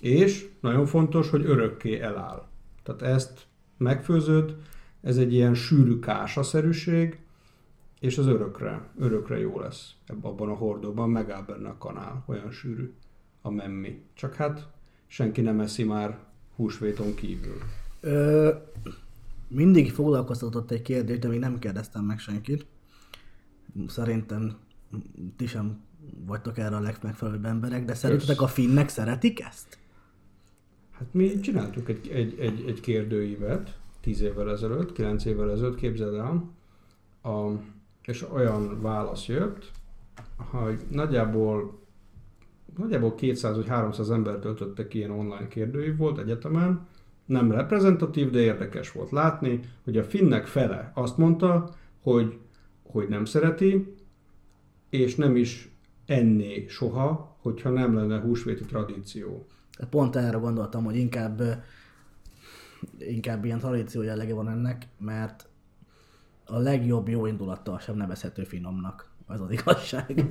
[0.00, 2.46] És nagyon fontos, hogy örökké eláll.
[2.82, 3.46] Tehát ezt
[3.76, 4.56] megfőzöd,
[5.00, 7.18] ez egy ilyen sűrű kásaszerűség,
[8.00, 12.50] és az örökre, örökre jó lesz ebben abban a hordóban, megáll benne a kanál, olyan
[12.50, 12.92] sűrű
[13.42, 14.02] a memmi.
[14.14, 14.68] Csak hát
[15.06, 16.18] senki nem eszi már
[16.56, 17.58] húsvéton kívül.
[18.00, 18.54] Ö,
[19.48, 22.66] mindig foglalkoztatott egy kérdés, de még nem kérdeztem meg senkit.
[23.86, 24.56] Szerintem
[25.36, 25.80] ti sem
[26.26, 29.78] vagytok erre a legmegfelelőbb emberek, de szerintetek a finnek szeretik ezt?
[30.90, 36.14] Hát mi csináltuk egy, egy, egy, egy kérdőívet 10 évvel ezelőtt, 9 évvel ezelőtt, képzeld
[36.14, 36.50] el,
[37.32, 37.52] a,
[38.02, 39.70] és olyan válasz jött,
[40.36, 41.84] hogy nagyjából
[42.76, 46.86] nagyjából 200 vagy 300 ember töltöttek ki ilyen online kérdőív volt egyetemen,
[47.24, 52.38] nem reprezentatív, de érdekes volt látni, hogy a finnek fele azt mondta, hogy,
[52.82, 53.94] hogy nem szereti,
[54.90, 55.75] és nem is
[56.06, 59.46] enné soha, hogyha nem lenne húsvéti tradíció.
[59.90, 61.42] Pont erre gondoltam, hogy inkább,
[62.98, 65.48] inkább ilyen tradíció jellege van ennek, mert
[66.44, 69.10] a legjobb jó indulattal sem nevezhető finomnak.
[69.28, 70.24] Ez az igazság.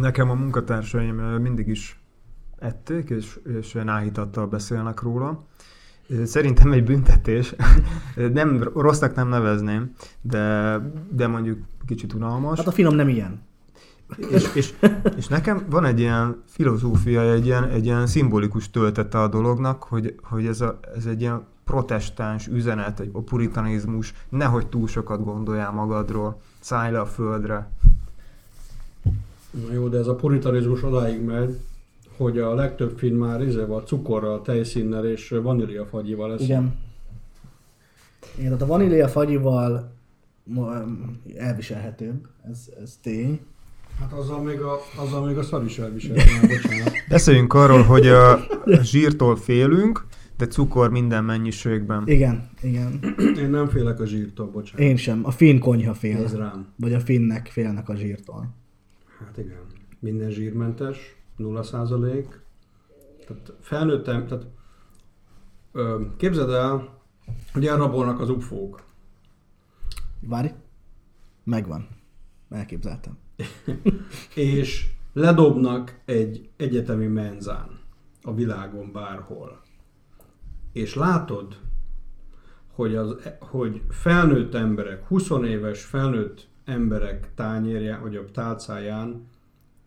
[0.00, 2.00] Nekem a munkatársaim mindig is
[2.58, 5.46] ették, és, és náhítattal beszélnek róla.
[6.24, 7.54] Szerintem egy büntetés,
[8.14, 10.78] nem, rossznak nem nevezném, de,
[11.10, 12.58] de mondjuk kicsit unalmas.
[12.58, 13.42] Hát a finom nem ilyen.
[14.16, 14.74] És, és,
[15.16, 20.14] és nekem van egy ilyen filozófia, egy ilyen, egy ilyen szimbolikus töltete a dolognak, hogy,
[20.22, 25.72] hogy ez, a, ez egy ilyen protestáns üzenet, egy a puritanizmus, nehogy túl sokat gondoljál
[25.72, 27.70] magadról, szállj le a földre.
[29.66, 31.58] Na jó, de ez a puritanizmus odáig megy,
[32.16, 36.40] hogy a legtöbb film már izéval, cukorral, tejszínnel és vaníliafagyival lesz.
[36.40, 36.76] Igen.
[38.36, 39.92] Igen, tehát a vanília fagyival
[40.44, 40.72] mo-
[41.36, 43.40] elviselhetőbb, ez, ez tény.
[44.00, 46.92] Hát azzal még a, azzal még a szar is elviselhető, bocsánat.
[47.08, 48.38] Beszéljünk arról, hogy a
[48.82, 52.02] zsírtól félünk, de cukor minden mennyiségben.
[52.06, 53.14] Igen, igen.
[53.36, 54.80] Én nem félek a zsírtól, bocsánat.
[54.80, 55.20] Én sem.
[55.24, 56.18] A finn konyha fél.
[56.18, 56.72] Nézd rám.
[56.76, 58.54] Vagy a finnek félnek a zsírtól.
[59.18, 59.60] Hát igen.
[59.98, 62.40] Minden zsírmentes, 0 százalék.
[63.26, 64.46] Tehát felnőttem, tehát
[65.72, 66.98] ö, képzeld el,
[67.52, 68.82] hogy elrabolnak az ufók.
[70.20, 70.48] Várj.
[71.44, 71.88] Megvan.
[72.50, 73.18] Elképzeltem.
[74.34, 77.80] és ledobnak egy egyetemi menzán
[78.22, 79.62] a világon bárhol.
[80.72, 81.56] És látod,
[82.74, 89.28] hogy, az, hogy felnőtt emberek, 20 éves felnőtt emberek tányérján, vagy a tálcáján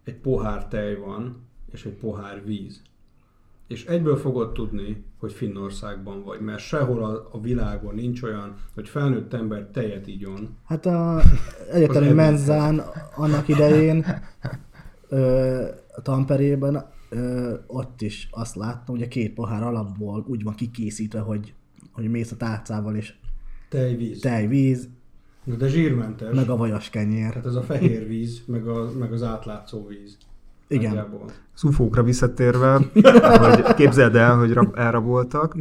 [0.04, 2.82] egy pohár tej van, és egy pohár víz.
[3.68, 8.90] És egyből fogod tudni, hogy Finnországban vagy, mert sehol a, a világon nincs olyan, hogy
[8.90, 11.22] felnőtt ember tejet igyon, Hát a
[11.72, 12.82] egyetemi menzán
[13.16, 14.06] annak idején
[15.10, 15.66] ö,
[16.04, 21.54] Tamperében ö, ott is azt láttam, hogy a két pohár alapból úgy van kikészítve, hogy,
[21.92, 23.14] hogy mész a tálcával és
[23.70, 24.20] tejvíz.
[24.20, 24.90] tej, víz,
[25.44, 26.36] Na de zsírmentes.
[26.36, 27.30] meg a vajas kenyér.
[27.30, 30.18] Tehát ez a fehér víz, meg, a, meg az átlátszó víz.
[30.68, 30.94] Igen.
[30.94, 31.26] Nagyjából.
[31.56, 32.74] Az ufókra visszatérve,
[33.40, 35.56] hogy képzeld el, hogy rab- elraboltak.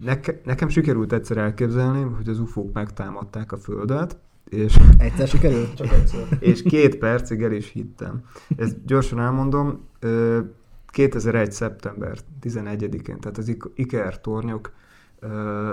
[0.00, 4.16] Neke, nekem sikerült egyszer elképzelni, hogy az ufók megtámadták a Földet,
[4.48, 5.74] és, Egyszer sikerült?
[5.74, 6.26] Csak egyszer.
[6.40, 8.20] és két percig el is hittem.
[8.56, 9.80] Ezt gyorsan elmondom.
[10.00, 10.38] ö,
[10.86, 11.52] 2001.
[11.52, 14.72] szeptember 11-én, tehát az Ik- Iker tornyok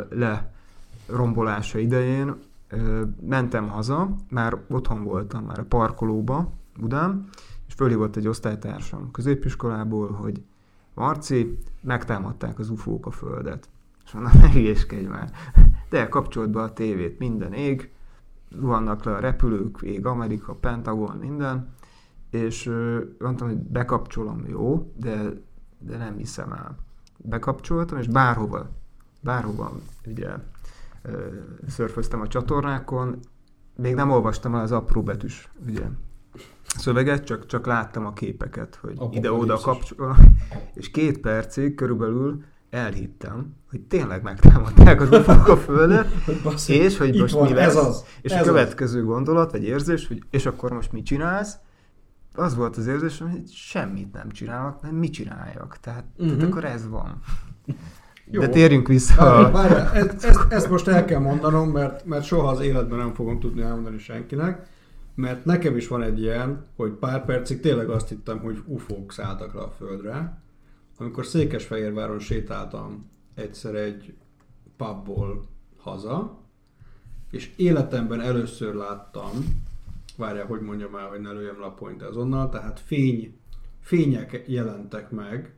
[0.10, 0.52] le
[1.08, 2.36] rombolása idején
[3.28, 7.28] mentem haza, már otthon voltam, már a parkolóba, Budán,
[7.80, 10.44] fölhívott egy osztálytársam középiskolából, hogy
[10.94, 13.70] Marci, megtámadták az ufók a földet.
[14.06, 15.32] És mondom, ne hülyéskedj már.
[15.90, 17.92] De kapcsolt be a tévét, minden ég,
[18.56, 21.74] vannak le a repülők, ég Amerika, Pentagon, minden,
[22.30, 25.30] és ö, mondtam, hogy bekapcsolom, jó, de,
[25.78, 26.78] de nem hiszem el.
[27.18, 28.70] Bekapcsoltam, és bárhova,
[29.22, 29.72] bárhova
[30.06, 30.30] ugye
[31.02, 31.28] ö,
[31.68, 33.20] szörföztem a csatornákon,
[33.76, 35.86] még nem olvastam el az apró betűs ugye,
[36.78, 39.96] szöveget, csak, csak láttam a képeket, hogy ide-oda Apokalipszis.
[39.98, 40.16] kapcsol,
[40.80, 46.08] és két percig körülbelül elhittem, hogy tényleg megtámadták az ufók a földet,
[46.68, 48.48] és hogy most van, mi lesz, ez az, és ez a az.
[48.48, 51.56] következő gondolat, vagy érzés, hogy és akkor most mit csinálsz?
[52.36, 55.78] Az volt az érzés, hogy semmit nem csinálok, nem mit csináljak.
[55.82, 56.26] Tehát, uh-huh.
[56.28, 56.52] tehát Mhm.
[56.52, 57.22] akkor ez van.
[58.32, 58.42] Jó.
[58.42, 59.50] De térjünk vissza.
[59.52, 63.40] Várjál, ezt, ezt, ezt most el kell mondanom, mert, mert soha az életben nem fogom
[63.40, 64.68] tudni elmondani senkinek,
[65.20, 69.54] mert nekem is van egy ilyen, hogy pár percig tényleg azt hittem, hogy ufók szálltak
[69.54, 70.42] le a földre,
[70.98, 74.14] amikor Székesfehérváron sétáltam egyszer egy
[74.78, 75.46] pubból
[75.78, 76.40] haza,
[77.32, 79.32] és életemben először láttam,
[80.18, 83.38] várjál, hogy mondjam el, hogy ne lőjem point azonnal, tehát fény,
[83.80, 85.54] fények jelentek meg,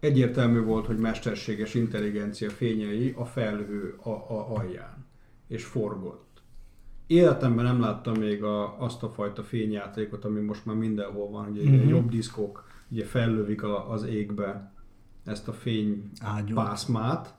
[0.00, 5.06] egyértelmű volt, hogy mesterséges intelligencia fényei a felhő a, a alján,
[5.48, 6.23] és forgott.
[7.06, 11.68] Életemben nem láttam még a, azt a fajta fényjátékot, ami most már mindenhol van, hogy
[11.68, 11.88] mm-hmm.
[11.88, 14.72] jobb diszkok ugye fellövik a, az égbe
[15.24, 16.54] ezt a fény Ágyú.
[16.54, 17.34] pászmát,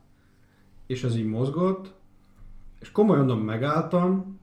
[0.88, 1.94] és ez így mozgott,
[2.80, 4.40] és komolyan mondom, megálltam,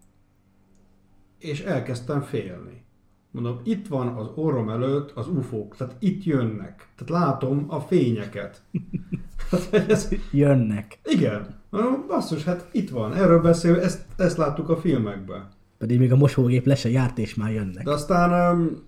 [1.39, 2.85] és elkezdtem félni.
[3.31, 6.89] Mondom, itt van az orrom előtt az ufók, tehát itt jönnek.
[6.97, 8.63] Tehát látom a fényeket.
[9.51, 10.99] Tehát ez, Jönnek.
[11.05, 15.49] igen, mondom, basszus, hát itt van, erről beszél, ezt, ezt láttuk a filmekben.
[15.79, 17.85] Pedig még a mosógép le se járt, és már jönnek.
[17.85, 18.83] De aztán, um,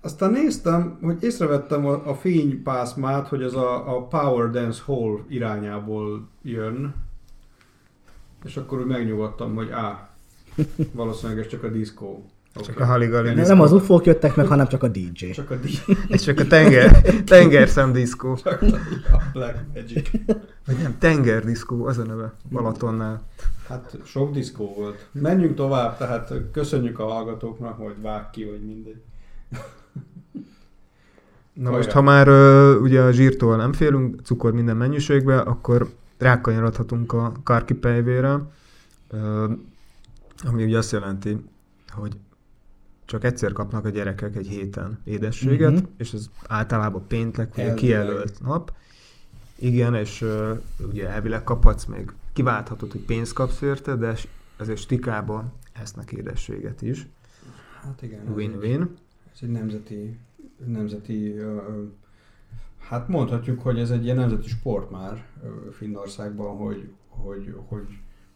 [0.00, 6.28] aztán néztem, hogy észrevettem a, a fénypászmát, hogy ez a, a Power Dance Hall irányából
[6.42, 6.94] jön,
[8.44, 10.10] és akkor úgy megnyugodtam, hogy á,
[10.92, 12.24] valószínűleg ez csak a diszkó.
[12.62, 15.30] Csak a haligali Nem, nem az ufók jöttek meg, hanem csak a DJ.
[15.30, 18.36] Csak a, di- Ez csak a tenger, tengerszemdiszkó.
[18.36, 18.62] csak
[19.12, 20.10] a Black Magic.
[20.66, 23.22] Vagy nem, tengerdiszkó, az a neve Balatonnál.
[23.68, 25.06] Hát sok diszkó volt.
[25.12, 29.00] Menjünk tovább, tehát köszönjük a hallgatóknak, hogy vág ki, vagy mindegy.
[31.52, 37.12] Na most, ha már ö, ugye a zsírtól nem félünk, cukor minden mennyiségbe, akkor rákanyarodhatunk
[37.12, 38.38] a karkipejvére,
[39.10, 39.46] ö,
[40.46, 41.36] ami ugye azt jelenti,
[41.90, 42.16] hogy
[43.08, 45.78] csak egyszer kapnak a gyerekek egy héten édességet, Mhm.
[45.78, 45.92] uh-huh.
[45.96, 47.78] és ez általában péntek, ugye Elvileg.
[47.80, 48.72] kijelölt nap.
[49.58, 50.54] Igen, és ö,
[50.90, 56.82] ugye elvileg kaphatsz még, kiválthatod, hogy pénzt kapsz érte, de s- azért stikában esznek édességet
[56.82, 57.06] is.
[57.82, 58.32] Hát igen.
[58.34, 58.96] Win-win.
[59.32, 60.18] Ez egy nemzeti,
[60.66, 61.82] nemzeti ö,
[62.78, 67.86] hát mondhatjuk, hogy ez egy ilyen nemzeti sport már ö, Finnországban, hogy, hogy, hogy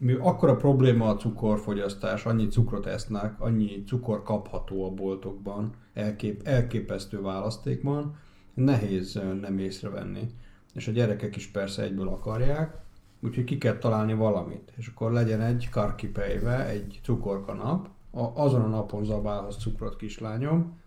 [0.02, 7.20] mi akkora probléma a cukorfogyasztás, annyi cukrot esznek, annyi cukor kapható a boltokban, elkép, elképesztő
[7.20, 8.16] választék van,
[8.54, 10.30] nehéz nem észrevenni.
[10.74, 12.76] És a gyerekek is persze egyből akarják,
[13.20, 14.72] úgyhogy ki kell találni valamit.
[14.76, 20.78] És akkor legyen egy karkipejve, egy cukorkanap, a, azon a napon zabálhatsz cukrot kislányom,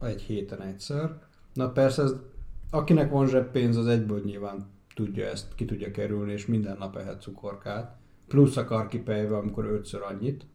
[0.00, 1.18] egy héten egyszer.
[1.52, 2.14] Na persze, ez,
[2.70, 7.22] akinek van zseppénz, az egyből nyilván tudja ezt, ki tudja kerülni, és minden nap ehet
[7.22, 7.97] cukorkát.
[8.28, 10.46] Plusz a karkipejve, amikor ötször annyit.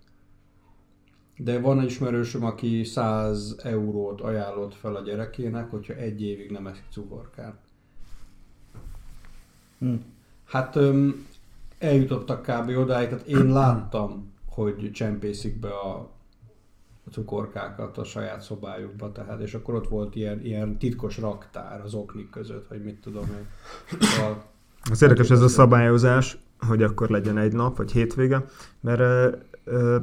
[1.37, 6.67] De van egy ismerősöm, aki 100 eurót ajánlott fel a gyerekének, hogyha egy évig nem
[6.67, 7.55] eszik cukorkát.
[9.79, 9.93] Hm.
[10.45, 11.25] Hát öm,
[11.77, 12.77] eljutottak kb.
[12.77, 15.95] odáig, tehát én láttam, hogy csempészik be a,
[17.05, 21.93] a cukorkákat a saját szobájukba, tehát, és akkor ott volt ilyen, ilyen titkos raktár az
[21.93, 23.47] oknik között, vagy mit tudom én.
[23.99, 24.43] Szóval,
[24.91, 28.45] Az érdekes ez a szabályozás, hogy akkor legyen egy nap, vagy hétvége,
[28.79, 28.99] mert,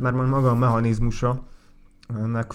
[0.00, 1.42] mert maga a mechanizmusa,
[2.08, 2.54] ennek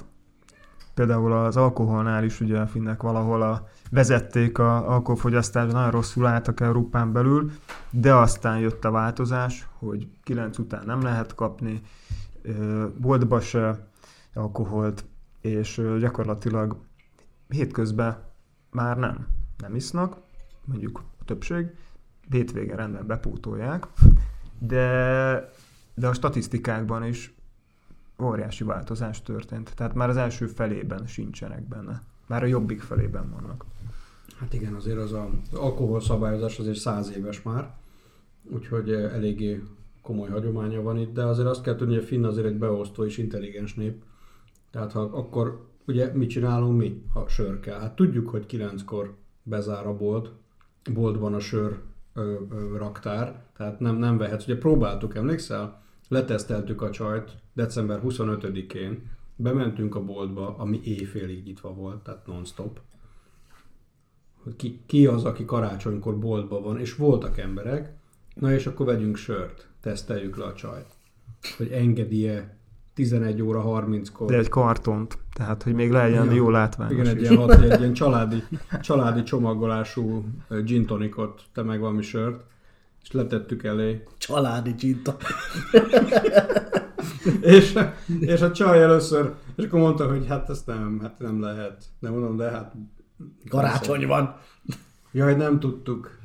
[0.94, 6.60] például az alkoholnál is ugye a finnek valahol a, vezették a alkoholfogyasztást, nagyon rosszul álltak
[6.60, 7.52] Európán belül,
[7.90, 11.82] de aztán jött a változás, hogy 9 után nem lehet kapni,
[12.98, 13.90] boltba se
[14.34, 15.06] alkoholt,
[15.42, 16.78] és gyakorlatilag
[17.50, 18.18] hétközben
[18.72, 20.18] már nem, nem isznak,
[20.66, 21.76] mondjuk a többség,
[22.30, 23.88] hétvégen rendben bepótolják,
[24.60, 25.50] de,
[25.94, 27.34] de a statisztikákban is
[28.24, 29.74] óriási változás történt.
[29.76, 32.02] Tehát már az első felében sincsenek benne.
[32.28, 33.66] Már a jobbik felében vannak.
[34.40, 37.74] hát igen, azért az a, az alkohol szabályozás azért száz éves már,
[38.44, 39.64] úgyhogy eh, eléggé
[40.02, 43.06] komoly hagyománya van itt, de azért azt kell tudni, hogy a finn azért egy beosztó
[43.06, 44.04] és intelligens nép.
[44.72, 47.80] Tehát ha akkor ugye mit csinálunk mi, ha sör kell?
[47.80, 50.32] Hát tudjuk, hogy kilenckor bezár a bolt,
[50.94, 51.80] boltban a sör
[52.16, 54.44] ö, ö, raktár, tehát nem, nem vehetsz.
[54.44, 55.84] Ugye próbáltuk, emlékszel?
[56.08, 62.80] Leteszteltük a csajt december 25-én, bementünk a boltba, ami éjfélig nyitva volt, tehát non-stop.
[64.56, 67.94] Ki, ki az, aki karácsonykor boltban van, és voltak emberek,
[68.34, 70.88] na és akkor vegyünk sört, teszteljük le a csajt.
[71.58, 72.55] Hogy engedi-e
[72.96, 74.28] 11 óra 30-kor.
[74.28, 76.36] De egy kartont, tehát hogy még legyen Igen.
[76.36, 78.44] jó látványos Igen, egy ilyen, hat, egy ilyen családi,
[78.82, 80.26] családi csomagolású
[80.64, 82.44] gin tonicot, te meg valami sört,
[83.04, 84.04] és letettük elé.
[84.18, 85.18] Családi csinta.
[87.42, 87.80] És,
[88.20, 91.84] és a csaj először, és akkor mondta, hogy hát ezt nem, hát nem lehet.
[92.00, 92.74] De mondom, de hát...
[93.50, 94.36] Karácsony van.
[95.12, 96.18] Jaj, nem tudtuk.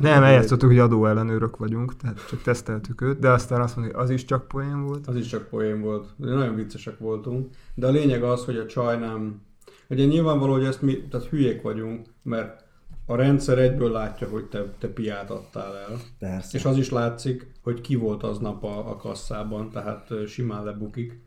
[0.00, 4.10] Nem, eljátszottuk, hogy adóellenőrök vagyunk, tehát csak teszteltük őt, de aztán azt mondja, hogy az
[4.10, 5.06] is csak poén volt.
[5.06, 6.08] Az is csak poén volt.
[6.16, 7.48] De nagyon viccesek voltunk.
[7.74, 9.40] De a lényeg az, hogy a csaj nem...
[9.88, 12.64] Ugye nyilvánvaló, hogy ezt mi, tehát hülyék vagyunk, mert
[13.06, 15.98] a rendszer egyből látja, hogy te, te piát adtál el.
[16.18, 16.58] Persze.
[16.58, 21.20] És az is látszik, hogy ki volt aznap a, a kasszában, tehát simán lebukik.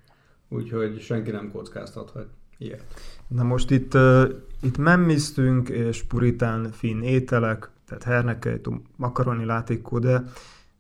[0.50, 2.84] Úgyhogy senki nem kockáztathat ilyet.
[3.28, 4.30] Na most itt, uh,
[4.62, 10.24] itt memmisztünk, és puritán finn ételek, tehát hernekejtó, makaroni látékó, de,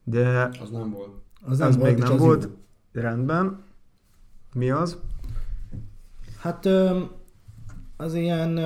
[0.04, 1.12] de Az nem volt.
[1.42, 2.50] Az, az még és nem az volt.
[2.92, 3.02] jó.
[3.02, 3.64] rendben.
[4.54, 4.98] Mi az?
[6.40, 6.66] Hát
[7.98, 8.60] az ilyen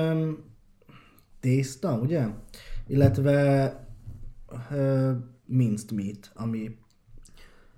[1.40, 2.26] tészta, ugye?
[2.86, 3.86] Illetve
[5.46, 6.76] minced meat, ami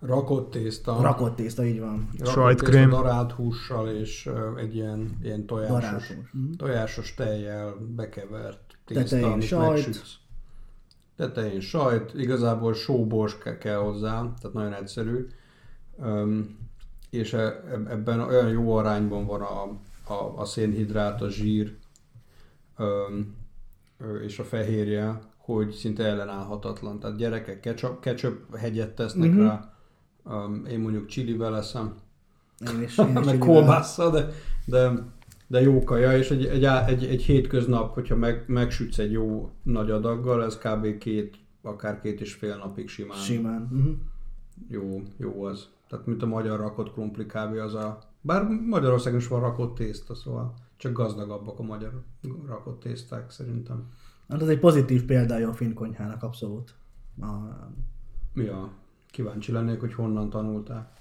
[0.01, 1.01] Rakott tészta.
[1.03, 2.11] rakott tészta, így van.
[2.25, 2.91] Sajtkrém.
[2.91, 6.13] darált hússal és egy ilyen, ilyen tojásos.
[6.33, 6.53] Mhm.
[6.53, 9.71] tojásos tejjel bekevert tészta, Tetején amit sajt.
[9.73, 10.15] megsütsz.
[11.17, 15.27] Tetején sajt, igazából sóbors ke- kell hozzá, tehát nagyon egyszerű.
[16.03, 16.59] Öm,
[17.11, 19.63] és e- eb- ebben olyan jó arányban van a,
[20.13, 21.77] a, a szénhidrát, a zsír
[22.77, 23.35] öm,
[24.23, 26.99] és a fehérje, hogy szinte ellenállhatatlan.
[26.99, 29.39] Tehát gyerekek ketchup, ketchup hegyet tesznek Mhm.
[29.41, 29.53] uh-huh.
[30.25, 31.95] rá, öm, én mondjuk csilivel eszem,
[32.73, 34.29] Én is, én is meg kolbásszal, de,
[34.65, 34.93] de,
[35.47, 39.91] de jó kaja, és egy, egy, egy, egy hétköznap, hogyha meg, megsütsz egy jó nagy
[39.91, 40.99] adaggal, ez kb.
[40.99, 43.63] két, akár két és fél napig simán, Simán.
[43.63, 43.95] Uh-huh.
[44.69, 45.69] Jó, jó az.
[45.89, 47.57] Tehát mint a magyar rakott krumpli kb.
[47.65, 47.99] az a...
[48.21, 52.03] Bár Magyarországon is van rakott tészta, szóval csak gazdagabbak a magyar
[52.47, 53.89] rakott tészták szerintem.
[54.29, 56.75] Hát ez egy pozitív példája a finn konyhának, abszolút.
[57.21, 57.27] A,
[58.33, 58.71] Mi a...
[59.11, 60.93] Kíváncsi lennék, hogy honnan tanultál.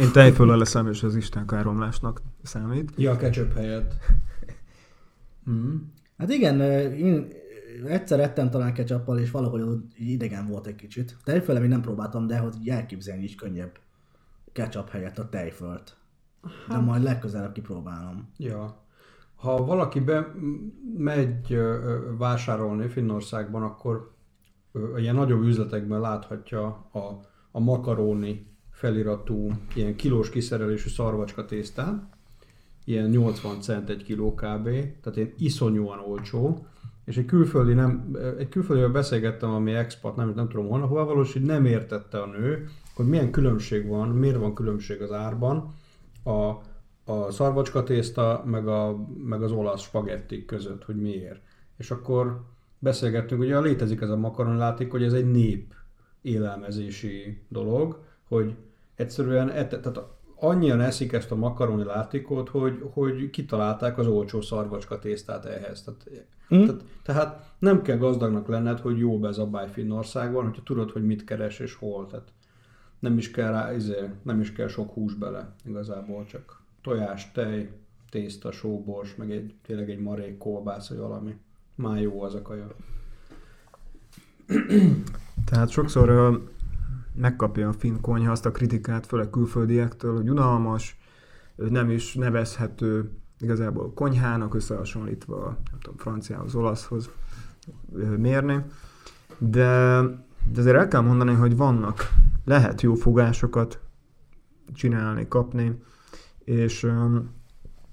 [0.00, 2.92] Én tejföllel leszem, és az Isten káromlásnak számít.
[2.96, 3.94] Ja, a ketchup helyett.
[5.50, 5.76] Mm.
[6.18, 6.60] Hát igen,
[6.92, 7.28] én
[7.86, 9.62] egyszer ettem talán ketchuppal, és valahogy
[9.96, 11.16] idegen volt egy kicsit.
[11.24, 13.78] Tejföl, még nem próbáltam, de hogy így elképzelni is könnyebb
[14.52, 15.96] ketchup helyett a tejfölt.
[16.68, 18.28] De majd legközelebb kipróbálom.
[18.36, 18.84] Ja.
[19.34, 20.34] Ha valaki be
[20.96, 21.58] megy
[22.18, 24.14] vásárolni Finnországban, akkor
[24.96, 27.20] ilyen nagyobb üzletekben láthatja a,
[27.50, 32.15] a makaróni feliratú, ilyen kilós kiszerelésű szarvacska tésztát,
[32.86, 34.64] ilyen 80 cent egy kiló kb,
[35.00, 36.66] tehát ilyen iszonyúan olcsó,
[37.04, 41.32] és egy külföldi nem, egy külföldivel beszélgettem, ami expat, nem, nem tudom honnan, hova valós,
[41.32, 45.74] hogy nem értette a nő, hogy milyen különbség van, miért van különbség az árban.
[46.22, 46.32] A,
[47.12, 51.40] a szarvacska tészta, meg, a, meg az olasz spagettik között, hogy miért.
[51.76, 52.44] És akkor
[52.78, 55.74] beszélgettünk, ugye létezik ez a makaronláték, hogy ez egy nép
[56.22, 58.54] élelmezési dolog, hogy
[58.94, 60.00] egyszerűen, tehát
[60.38, 65.82] annyian eszik ezt a makaroni látikot, hogy, hogy kitalálták az olcsó szarvacska tésztát ehhez.
[65.82, 66.10] Tehát,
[66.54, 66.64] mm.
[66.64, 71.58] tehát, tehát nem kell gazdagnak lenned, hogy jó bezabálj Finnországban, hogyha tudod, hogy mit keres
[71.58, 72.06] és hol.
[72.06, 72.32] Tehát
[72.98, 77.70] nem is kell rá, izé, nem is kell sok hús bele, igazából csak tojás, tej,
[78.10, 81.36] tészta, sóbors, meg egy, tényleg egy marék kolbász, vagy valami.
[81.74, 82.68] Már jó az a kaja.
[85.44, 86.40] Tehát sokszor
[87.16, 90.98] megkapja a finn konyha azt a kritikát, főleg külföldiektől, hogy unalmas,
[91.56, 93.10] nem is nevezhető
[93.40, 97.10] igazából konyhának összehasonlítva, nem tudom, franciához, olaszhoz
[98.16, 98.64] mérni.
[99.38, 100.00] De,
[100.52, 102.12] de azért el kell mondani, hogy vannak,
[102.44, 103.80] lehet jó fogásokat
[104.74, 105.82] csinálni, kapni,
[106.44, 106.86] és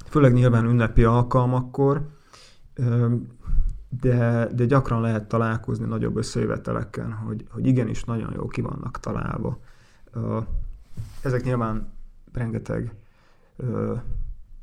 [0.09, 2.07] főleg nyilván ünnepi alkalmakkor,
[4.01, 9.59] de, de gyakran lehet találkozni nagyobb összejöveteleken, hogy, hogy igenis nagyon jó ki vannak találva.
[11.21, 11.93] Ezek nyilván
[12.33, 12.95] rengeteg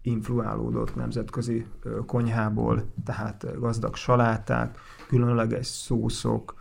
[0.02, 1.66] influálódott nemzetközi
[2.06, 4.78] konyhából, tehát gazdag saláták,
[5.08, 6.54] különleges szószok,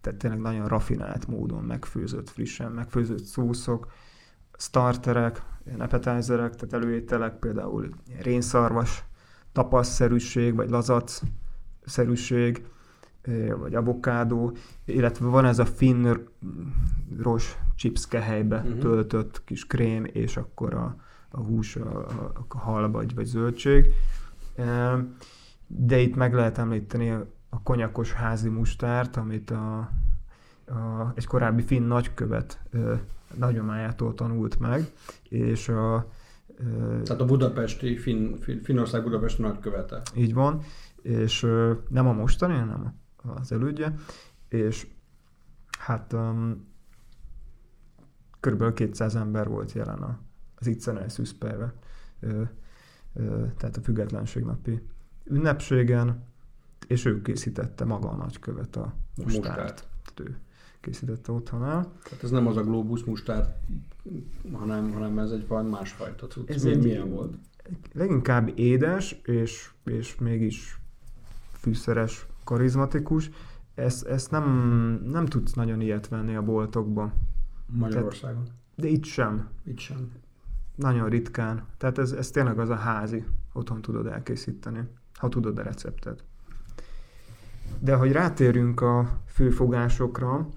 [0.00, 3.92] tehát tényleg nagyon rafinált módon megfőzött, frissen megfőzött szószok,
[4.58, 5.42] starterek,
[5.78, 7.88] appetizerek, tehát előételek, például
[8.20, 9.04] rénszarvas
[9.52, 12.64] tapasszerűség, vagy lazac-szerűség,
[13.58, 16.16] vagy avokádó, illetve van ez a finn
[17.18, 18.78] ros chips kehelybe uh-huh.
[18.78, 20.96] töltött kis krém, és akkor a,
[21.30, 23.92] a hús, a, a, a hal vagy, vagy zöldség.
[25.66, 27.10] De itt meg lehet említeni
[27.48, 29.78] a konyakos házi mustárt, amit a,
[30.66, 32.60] a, egy korábbi finn nagykövet
[33.34, 34.92] nagyomájától tanult meg,
[35.28, 36.06] és a,
[37.04, 40.02] tehát a budapesti, Fin, Finnország Budapesti nagykövete.
[40.16, 40.62] Így van,
[41.02, 41.46] és
[41.88, 43.94] nem a mostani, hanem az elődje,
[44.48, 44.86] és
[45.78, 46.68] hát um,
[48.40, 50.18] körülbelül 200 ember volt jelen
[50.54, 51.74] az Itzenel szűzpejve,
[53.56, 54.82] tehát a függetlenség napi
[55.24, 56.24] ünnepségen,
[56.86, 59.46] és ő készítette maga a nagykövet a mustárt.
[59.46, 59.88] mustárt.
[60.20, 60.38] Ő
[60.80, 61.92] készítette otthonál.
[62.02, 63.56] Tehát ez nem az a globus mustár,
[64.52, 66.48] hanem, hanem ez egy valami másfajta cucc.
[66.50, 67.34] Ez egy, milyen volt?
[67.92, 70.80] Leginkább édes, és, és mégis
[71.52, 73.30] fűszeres, karizmatikus.
[73.74, 74.44] Ezt, ezt nem,
[75.04, 77.12] nem tudsz nagyon ilyet venni a boltokban.
[77.66, 78.44] Magyarországon.
[78.44, 79.48] Tehát, de itt sem.
[79.64, 80.12] Itt sem.
[80.74, 81.66] Nagyon ritkán.
[81.76, 83.24] Tehát ez, ez tényleg az a házi.
[83.52, 84.80] Otthon tudod elkészíteni,
[85.14, 86.24] ha tudod a receptet.
[87.78, 90.48] De hogy rátérjünk a főfogásokra,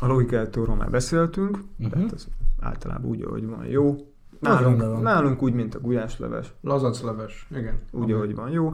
[0.00, 1.92] a logikeltóról már beszéltünk, uh-huh.
[1.92, 2.26] tehát ez
[2.60, 3.96] általában úgy, ahogy van jó.
[4.40, 6.52] Nálunk, nálunk úgy, mint a gulyásleves.
[6.60, 7.80] Lazacleves, igen.
[7.90, 8.12] Úgy, okay.
[8.14, 8.72] ahogy van jó.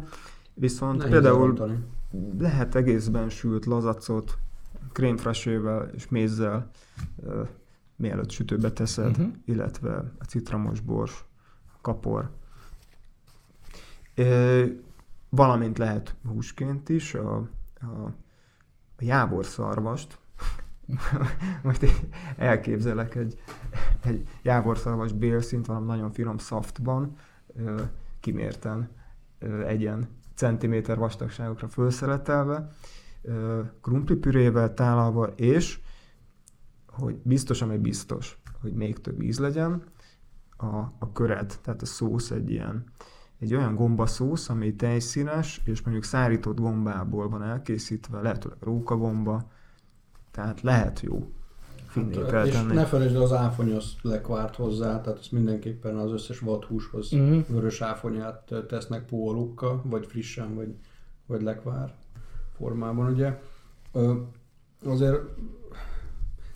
[0.55, 1.84] Viszont Nehéz például elmondani.
[2.39, 4.39] lehet egészben sült lazacot
[4.93, 6.70] krémfresével és mézzel
[7.16, 7.49] uh,
[7.97, 9.26] mielőtt sütőbe teszed, uh-huh.
[9.45, 11.24] illetve a citromos bors,
[11.80, 12.30] kapor.
[14.16, 14.64] Uh,
[15.28, 17.36] valamint lehet húsként is, a,
[17.80, 18.12] a
[18.99, 20.18] a jábor szarvast,
[21.62, 21.86] most
[22.36, 23.40] elképzelek egy,
[24.05, 27.16] egy jávorszarvas bélszint valami nagyon finom szaftban,
[28.20, 28.88] kimérten
[29.66, 32.70] egyen centiméter vastagságokra felszeletelve,
[33.82, 35.80] krumplipürével tálalva, és
[36.86, 39.82] hogy biztos, ami biztos, hogy még több íz legyen,
[40.57, 42.84] a, a köret, tehát a szósz egy ilyen
[43.39, 49.51] egy olyan gombaszósz, ami tejszínes, és mondjuk szárított gombából van elkészítve, lehetőleg rókagomba,
[50.30, 51.32] tehát lehet jó
[51.95, 57.47] hát, És ne felejtsd az áfonyos lekvárt hozzá, tehát ezt mindenképpen az összes vadhúshoz uh-huh.
[57.49, 60.74] vörös áfonyát tesznek pólukkal, vagy frissen, vagy,
[61.26, 61.95] vagy lekvár
[62.57, 63.41] formában, ugye.
[63.93, 64.14] Ö,
[64.84, 65.18] azért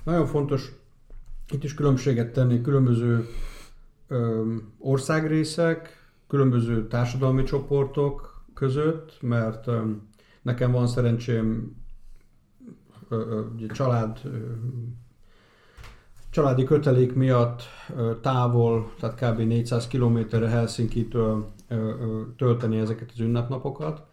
[0.05, 0.73] nagyon fontos
[1.51, 3.27] itt is különbséget tenni különböző
[4.09, 6.02] ö, országrészek,
[6.33, 9.71] különböző társadalmi csoportok között, mert
[10.43, 11.77] nekem van szerencsém
[13.73, 14.21] család
[16.31, 17.63] családi kötelék miatt
[18.21, 19.41] távol, tehát kb.
[19.41, 21.53] 400 kilométerre Helsinki-től
[22.37, 24.07] tölteni ezeket az ünnepnapokat,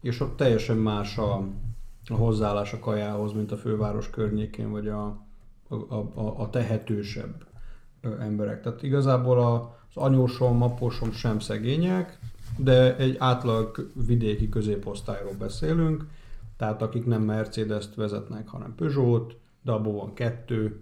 [0.00, 1.48] és ott teljesen más a,
[2.08, 5.04] a hozzáállás a kajához, mint a főváros környékén, vagy a,
[5.68, 7.48] a, a, a tehetősebb
[8.20, 8.62] emberek.
[8.62, 12.18] Tehát igazából az anyósom, maposom sem szegények,
[12.56, 16.06] de egy átlag vidéki középosztályról beszélünk,
[16.56, 20.80] tehát akik nem Mercedes-t vezetnek, hanem Peugeot, de abból van kettő,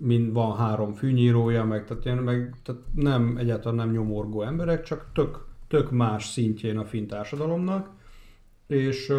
[0.00, 5.10] mind van három fűnyírója, meg, tehát, ilyen, meg tehát nem, egyáltalán nem nyomorgó emberek, csak
[5.14, 7.90] tök, tök más szintjén a finn társadalomnak,
[8.66, 9.12] és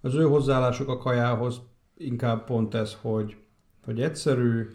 [0.00, 1.60] az ő hozzáállásuk a kajához
[1.96, 3.36] inkább pont ez, hogy,
[3.84, 4.70] hogy egyszerű,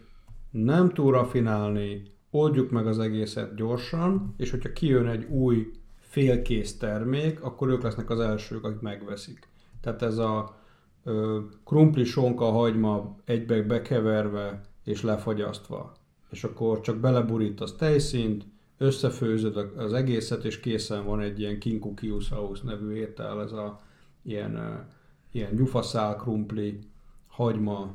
[0.51, 7.43] nem túl rafinálni, oldjuk meg az egészet gyorsan, és hogyha kijön egy új félkész termék,
[7.43, 9.47] akkor ők lesznek az elsők, akik megveszik.
[9.81, 10.55] Tehát ez a
[11.03, 15.93] ö, krumpli, sonka, hagyma egybe bekeverve és lefagyasztva.
[16.29, 18.45] És akkor csak beleburítasz tejszínt,
[18.77, 23.79] összefőzöd az egészet, és készen van egy ilyen kinkukiusaus nevű étel, ez a
[24.21, 24.61] ilyen, uh,
[25.31, 26.79] ilyen gyufaszál, krumpli,
[27.27, 27.91] hagyma,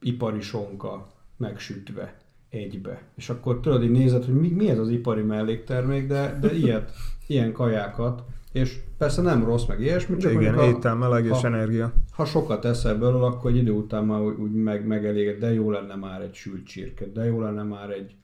[0.00, 1.06] ipari sonka
[1.42, 2.14] megsütve
[2.48, 3.02] egybe.
[3.14, 6.92] És akkor tudod, így nézed, hogy mi, mi ez az ipari melléktermék, de, de ilyet,
[7.26, 8.22] ilyen kajákat,
[8.52, 11.92] és persze nem rossz, meg ilyesmi, csak Igen, a, étel, meleg és energia.
[12.12, 15.94] Ha sokat eszel belőle, akkor egy idő után már úgy meg, megeléged, de jó lenne
[15.94, 18.14] már egy sült csirke, de jó lenne már egy,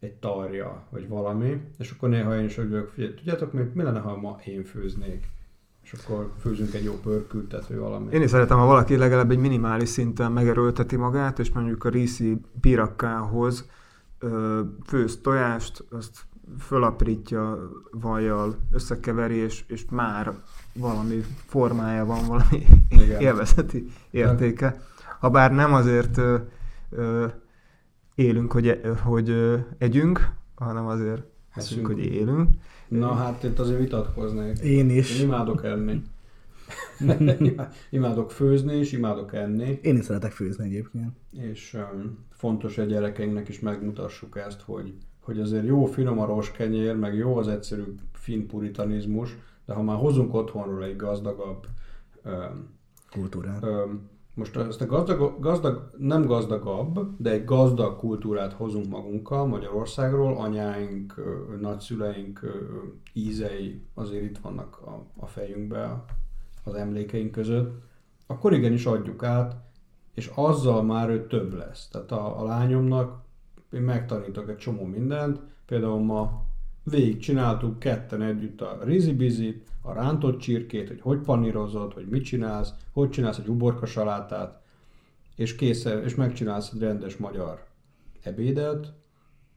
[0.00, 3.98] egy tarja, vagy valami, és akkor néha én is vagyok, figyelj, tudjátok, mi, mi lenne,
[3.98, 5.28] ha ma én főznék?
[5.84, 8.12] És akkor főzünk egy jó pörkültet, vagy valami.
[8.12, 12.40] Én is szeretem, ha valaki legalább egy minimális szinten megerőlteti magát, és mondjuk a ríszi
[12.60, 13.68] pirakkához
[14.86, 16.24] főz tojást, azt
[16.58, 20.32] fölaprítja vajjal, összekeveri, és, és már
[20.72, 23.20] valami formája van, valami Igen.
[23.20, 24.82] élvezeti értéke.
[25.20, 26.36] Habár nem azért ö,
[26.90, 27.26] ö,
[28.14, 31.22] élünk, hogy, e, hogy ö, együnk, hanem azért
[31.54, 32.48] eszünk, hogy élünk.
[32.98, 34.58] Na hát itt azért vitatkoznék.
[34.58, 35.20] Én is.
[35.20, 36.02] Én imádok enni.
[37.90, 39.78] imádok főzni, és imádok enni.
[39.82, 41.12] Én is szeretek főzni egyébként.
[41.32, 46.38] És um, fontos, hogy a gyerekeinknek is megmutassuk ezt, hogy, hogy azért jó finom a
[46.56, 47.82] kenyér, meg jó az egyszerű
[48.12, 49.36] fin puritanizmus,
[49.66, 51.66] de ha már hozunk otthonról egy gazdagabb
[52.24, 52.68] um,
[53.10, 59.46] kultúrát, um, most ezt a gazdag, gazdag, nem gazdagabb, de egy gazdag kultúrát hozunk magunkkal
[59.46, 61.14] Magyarországról, anyáink,
[61.60, 62.40] nagyszüleink
[63.12, 66.04] ízei azért itt vannak a, a fejünkbe,
[66.64, 67.82] az emlékeink között,
[68.26, 69.56] akkor igenis adjuk át,
[70.14, 71.88] és azzal már ő több lesz.
[71.88, 73.22] Tehát a, a lányomnak
[73.72, 76.44] én megtanítok egy csomó mindent, például ma
[76.82, 82.72] végig csináltuk ketten együtt a rizibizit, a rántott csirkét, hogy hogy panírozod, hogy mit csinálsz,
[82.92, 84.62] hogy csinálsz egy uborka salátát,
[85.36, 87.66] és készen, és megcsinálsz egy rendes magyar
[88.22, 88.92] ebédet,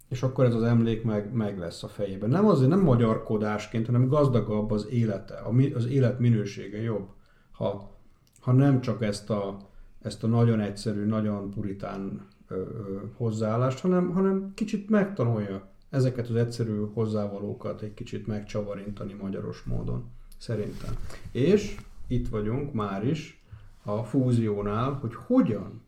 [0.10, 2.30] és akkor ez az emlék meg, meg lesz a fejében.
[2.30, 5.42] Nem azért, nem magyarkodásként, hanem gazdagabb az élete,
[5.74, 7.08] az élet minősége jobb,
[7.52, 7.92] ha,
[8.40, 9.58] ha nem csak ezt a,
[10.02, 16.36] ezt a nagyon egyszerű, nagyon puritán ö, ö, hozzáállást, hanem, hanem kicsit megtanulja ezeket az
[16.36, 20.94] egyszerű hozzávalókat egy kicsit megcsavarintani magyaros módon, szerintem.
[21.32, 21.78] És
[22.08, 23.44] itt vagyunk már is
[23.84, 25.82] a fúziónál, hogy hogyan,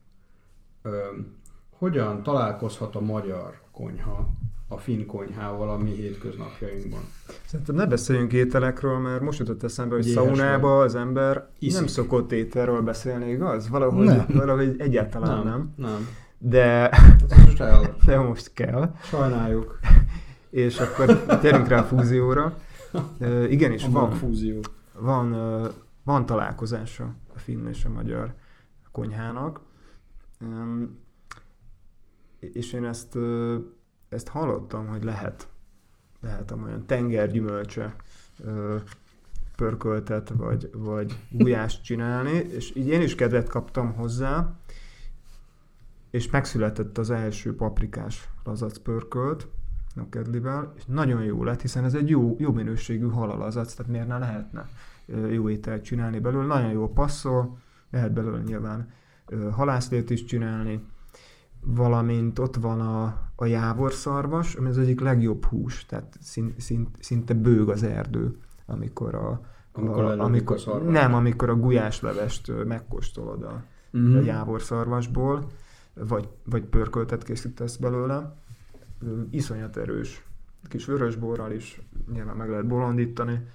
[0.82, 0.98] ö,
[1.70, 4.34] hogyan találkozhat a magyar konyha
[4.72, 7.00] a finn konyhával a mi hétköznapjainkban.
[7.46, 11.78] Szerintem ne beszéljünk ételekről, mert most jutott eszembe, hogy szaunába az ember Iszik.
[11.78, 13.70] nem szokott ételről beszélni, igaz?
[13.70, 14.26] Valahogy, nem.
[14.28, 15.74] valahogy egyáltalán nem.
[15.76, 15.92] Nem.
[15.92, 16.08] nem.
[16.40, 16.90] De...
[17.30, 17.84] Most kell.
[18.06, 18.96] De most kell.
[19.02, 19.80] Sajnáljuk.
[20.50, 22.58] És akkor térjünk rá a fúzióra.
[23.20, 24.60] Uh, igenis, a van, fúzió.
[24.94, 25.68] Van, uh,
[26.04, 28.34] van találkozása a finn és a magyar
[28.92, 29.60] konyhának.
[30.42, 31.00] Um,
[32.40, 33.56] és én ezt, uh,
[34.10, 35.48] ezt hallottam, hogy lehet,
[36.22, 37.96] lehet olyan tengergyümölcse
[38.46, 38.82] uh,
[39.56, 44.60] pörköltet, vagy, vagy gulyást csinálni, és így én is kedvet kaptam hozzá,
[46.10, 49.48] és megszületett az első paprikás lazac pörkölt
[49.96, 54.08] a kedlivel, és nagyon jó lett, hiszen ez egy jó, jó minőségű halalazac, tehát miért
[54.08, 54.68] ne lehetne
[55.32, 57.58] jó ételt csinálni belőle, nagyon jó passzol,
[57.90, 58.90] lehet belőle nyilván
[59.52, 60.84] halászlét is csinálni,
[61.62, 67.34] valamint ott van a, a jávorszarvas, ami az egyik legjobb hús, tehát szint, szint, szinte
[67.34, 69.42] bőg az erdő, amikor a,
[69.72, 74.18] amikor, a, amikor a nem, amikor a gulyáslevest megkóstolod a, uh-huh.
[74.18, 75.46] a jávorszarvasból,
[76.08, 78.36] vagy, vagy pörköltet készítesz belőle.
[79.30, 80.24] Iszonyat erős.
[80.70, 81.82] Kis vörösborral is
[82.14, 83.48] nyilván meg lehet bolondítani.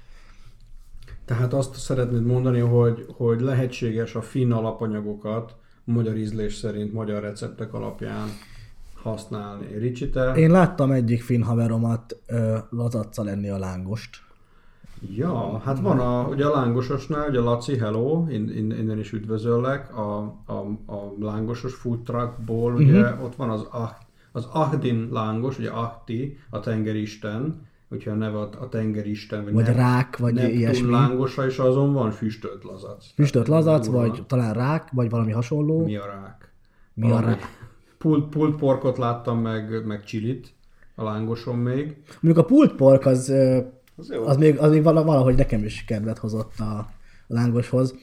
[1.24, 7.74] Tehát azt szeretnéd mondani, hogy, hogy lehetséges a finn alapanyagokat magyar ízlés szerint, magyar receptek
[7.74, 8.28] alapján
[8.94, 9.78] használni.
[9.78, 10.34] Ricsi, te?
[10.34, 14.23] Én láttam egyik finn haveromat ö, lazaccal enni a lángost.
[15.10, 19.96] Ja, hát van a, ugye a lángososnál, ugye Laci, hello, in, in, innen is üdvözöllek,
[19.96, 20.52] a, a,
[20.86, 23.22] a lángosos food truckból, ugye Mhm.
[23.22, 23.90] ott van az, ah,
[24.32, 29.76] az Ahdin lángos, ugye Ahti, a tengeristen, hogyha a neve a, a tengeristen, Vagy Nep-
[29.76, 30.90] rák, vagy Neptun ilyesmi.
[30.90, 33.06] lángosa, és azon van füstölt lazac.
[33.14, 34.00] Füstölt lazac, durva.
[34.00, 35.84] vagy talán rák, vagy valami hasonló.
[35.84, 36.52] Mi a rák?
[36.94, 37.58] Mi a rák?
[37.98, 40.52] Pult, pult porkot láttam, meg, meg csilit
[40.94, 41.96] a lángoson még.
[42.20, 43.32] Mondjuk a pult pork az,
[43.96, 44.26] Az jó.
[44.26, 46.88] az, még, az még vala- valahogy nekem is kedvet hozott a, a
[47.26, 47.94] lángoshoz.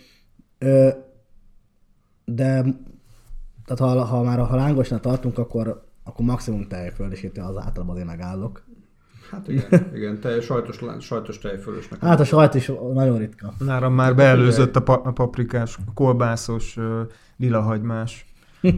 [0.58, 0.90] Ö,
[2.26, 2.64] de
[3.66, 7.58] tehát ha, ha már a ha lángosnál tartunk, akkor, akkor maximum tejföld, és itt az
[7.58, 8.64] általában azért megállok.
[9.32, 12.00] Hát igen, igen tej, sajtos, sajtos tejfölösnek.
[12.00, 13.54] Hát a sajt is nagyon ritka.
[13.60, 16.78] Nálam már beelőzött a, pa- a paprikás, kolbászos,
[17.38, 18.26] lilahagymás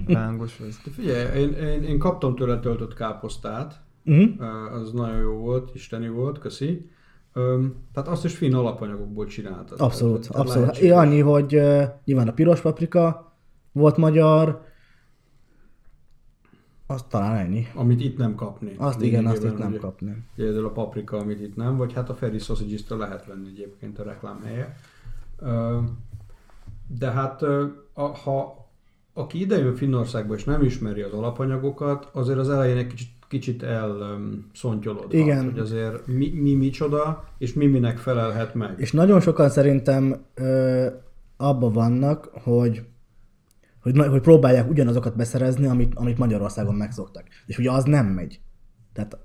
[0.06, 0.60] lángos.
[0.68, 0.78] Ez.
[0.86, 4.74] De Figyelj, én, én, én kaptam tőle töltött káposztát, Uh-huh.
[4.74, 6.90] Az nagyon jó volt, isteni volt, köszi.
[7.34, 9.80] Öm, tehát azt is finn alapanyagokból csináltad.
[9.82, 10.66] Abszolút, Tehát- tehát abszolút.
[10.68, 10.90] lehetséges.
[10.92, 13.34] Ja, annyi, hogy uh, nyilván a piros paprika
[13.72, 14.62] volt magyar,
[16.88, 17.68] az talán ennyi.
[17.76, 18.76] Amit itt nem kapni.
[18.78, 19.80] Azt igen, azt itt nem ugye.
[19.80, 20.24] kapni.
[20.36, 24.04] Például a paprika, amit itt nem, vagy hát a Ferry sausage lehet venni egyébként a
[24.04, 24.76] reklámhelye.
[25.40, 25.80] Ö,
[26.88, 27.42] De hát
[27.94, 28.68] a, ha
[29.14, 35.14] aki idejön Finnországba és nem ismeri az alapanyagokat, azért az elején egy kicsit, kicsit elszontyolod.
[35.14, 35.44] Igen.
[35.44, 38.80] Hogy azért mi, mi micsoda, és mi minek felelhet meg.
[38.80, 40.88] És nagyon sokan szerintem ö,
[41.38, 42.84] abba vannak, hogy,
[43.82, 47.24] hogy, hogy próbálják ugyanazokat beszerezni, amit, amit Magyarországon megszoktak.
[47.46, 48.40] És ugye az nem megy.
[48.94, 49.18] Tehát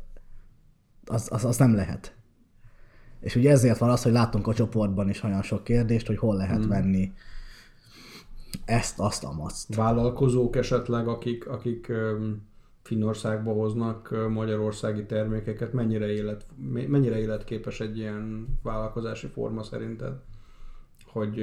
[1.07, 2.17] az, az, az nem lehet.
[3.21, 6.37] És ugye ezért van az, hogy látunk a csoportban is olyan sok kérdést, hogy hol
[6.37, 6.69] lehet Hmm.
[6.69, 7.13] venni
[8.65, 9.75] ezt, azt, amazt.
[9.75, 12.47] Vállalkozók esetleg, akik, akik öm,
[12.89, 16.45] Finnországba hoznak magyarországi termékeket, mennyire, élet,
[16.89, 20.13] mennyire életképes egy ilyen vállalkozási forma szerinted?
[21.07, 21.35] Hogy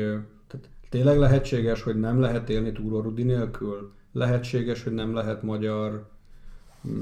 [0.48, 3.92] tehát tényleg lehetséges, hogy nem lehet élni túrórudi nélkül?
[4.12, 6.08] Lehetséges, hogy nem lehet magyar,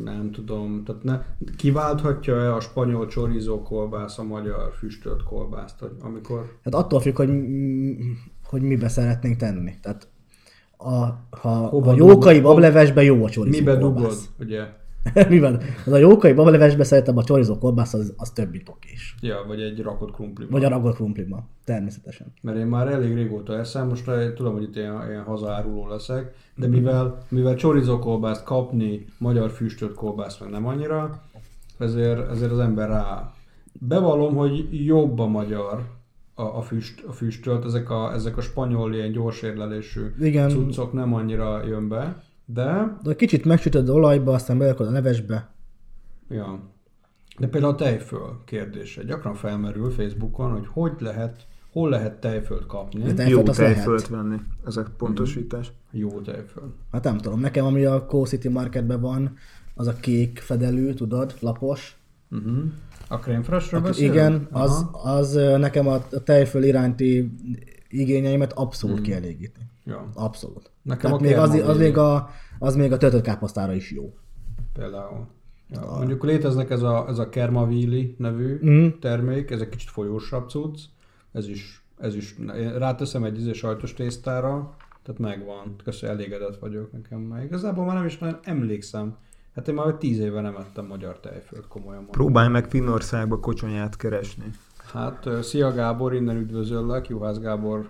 [0.03, 1.25] nem tudom, tehát ne,
[1.55, 7.29] kiválthatja-e a spanyol chorizo kolbász a magyar füstölt kolbászt, amikor Hát attól függ, hogy,
[8.43, 9.73] hogy mibe szeretnénk tenni.
[9.81, 10.07] Tehát
[10.83, 12.51] a, ha Hova a jókai dugod?
[12.51, 14.01] bablevesben jó a csorizó mibe kolbász.
[14.01, 14.81] dugod, ugye?
[15.29, 15.61] Miben?
[15.85, 18.63] Az a jókai bablevesbe szeretem a csorizó kolbász, az, az többi
[18.93, 19.15] is.
[19.21, 20.45] Ja, vagy egy rakott krumpli.
[20.49, 21.47] Vagy a ragott krumpliba.
[21.63, 22.33] Természetesen.
[22.41, 26.67] Mert én már elég régóta eszem, most tudom, hogy itt ilyen, ilyen hazaáruló leszek, de
[26.67, 31.21] mivel, mivel chorizo kolbászt kapni, magyar füstölt kolbászt meg nem annyira,
[31.77, 33.33] ezért, ezért az ember rá.
[33.79, 35.83] Bevallom, hogy jobb a magyar
[36.33, 40.49] a, a, füst, a füstölt, ezek a, ezek a spanyol ilyen gyorsérlelésű Igen.
[40.49, 45.49] cuccok nem annyira jön be, de De kicsit megsütöd olajba, aztán berakod a levesbe.
[46.29, 46.59] Ja.
[47.37, 49.03] De például a tejföl kérdése.
[49.03, 53.01] Gyakran felmerül Facebookon, hogy hogy lehet, hol lehet tejfölt kapni.
[53.01, 54.25] De Jó tejfölt azt tejfölt lehet.
[54.25, 54.41] venni.
[54.65, 55.71] Ez a pontosítás.
[55.91, 56.73] Jó tejföl.
[56.91, 59.37] Hát nem tudom, nekem ami a Co City Marketben van,
[59.75, 61.97] az a kék fedelű, tudod, lapos.
[62.31, 62.63] Uh-huh.
[63.13, 64.13] A crème freshről beszélünk?
[64.13, 65.11] Igen, az, Aha.
[65.11, 67.31] az nekem a tejföl iránti
[67.89, 69.05] igényeimet abszolút Mhm.
[69.05, 69.59] kielégíti.
[69.85, 70.09] Ja.
[70.13, 70.71] Abszolút.
[70.81, 74.13] Nekem Tehát még az, az, még a, az még a töltött káposztára is jó.
[74.73, 75.27] Például.
[75.69, 75.91] Ja.
[75.97, 78.87] Mondjuk léteznek ez a, ez a Kermavili nevű Mhm.
[78.99, 80.79] termék, ez egy kicsit folyósabb cucc,
[81.31, 82.35] ez is, ez is
[82.77, 87.43] ráteszem egy izé sajtos tésztára, tehát megvan, köszönöm, elégedett vagyok nekem már.
[87.43, 89.17] Igazából már nem is nagyon emlékszem.
[89.55, 92.11] Hát én már tíz éve nem ettem magyar tejfölt, komolyan mondom.
[92.11, 94.45] Próbálj meg Finnországba kocsonyát keresni.
[94.93, 97.89] Hát, szia Gábor, innen üdvözöllek, Juhász Gábor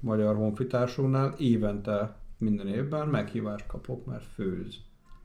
[0.00, 1.34] magyar honfitársunknál.
[1.38, 4.76] Évente, minden évben meghívást kapok, mert főz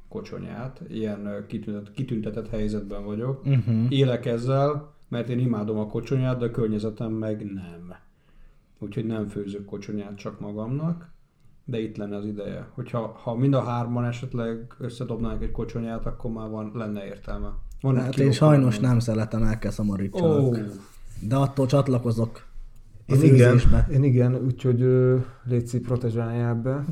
[0.10, 0.82] kocsonyát.
[0.88, 3.46] Ilyen kitüntet, kitüntetett helyzetben vagyok.
[3.46, 3.86] Uh-huh.
[3.90, 7.94] Élek ezzel, mert én imádom a kocsonyát, de a környezetem meg nem.
[8.80, 11.14] Úgyhogy nem főzök kocsonyát csak magamnak,
[11.66, 12.68] de itt lenne az ideje.
[12.74, 17.48] Hogyha ha mind a hárman esetleg összedobnánk egy kocsonyát, akkor már van, lenne értelme.
[17.82, 20.40] Van Hát én sajnos nem szeretem, el kell szomorítsanak.
[20.40, 20.54] Ó,
[21.22, 22.46] De attól csatlakozok
[23.06, 23.62] Én igen,
[23.92, 24.86] én igen, úgyhogy
[25.44, 26.84] Léci protezsáljál be.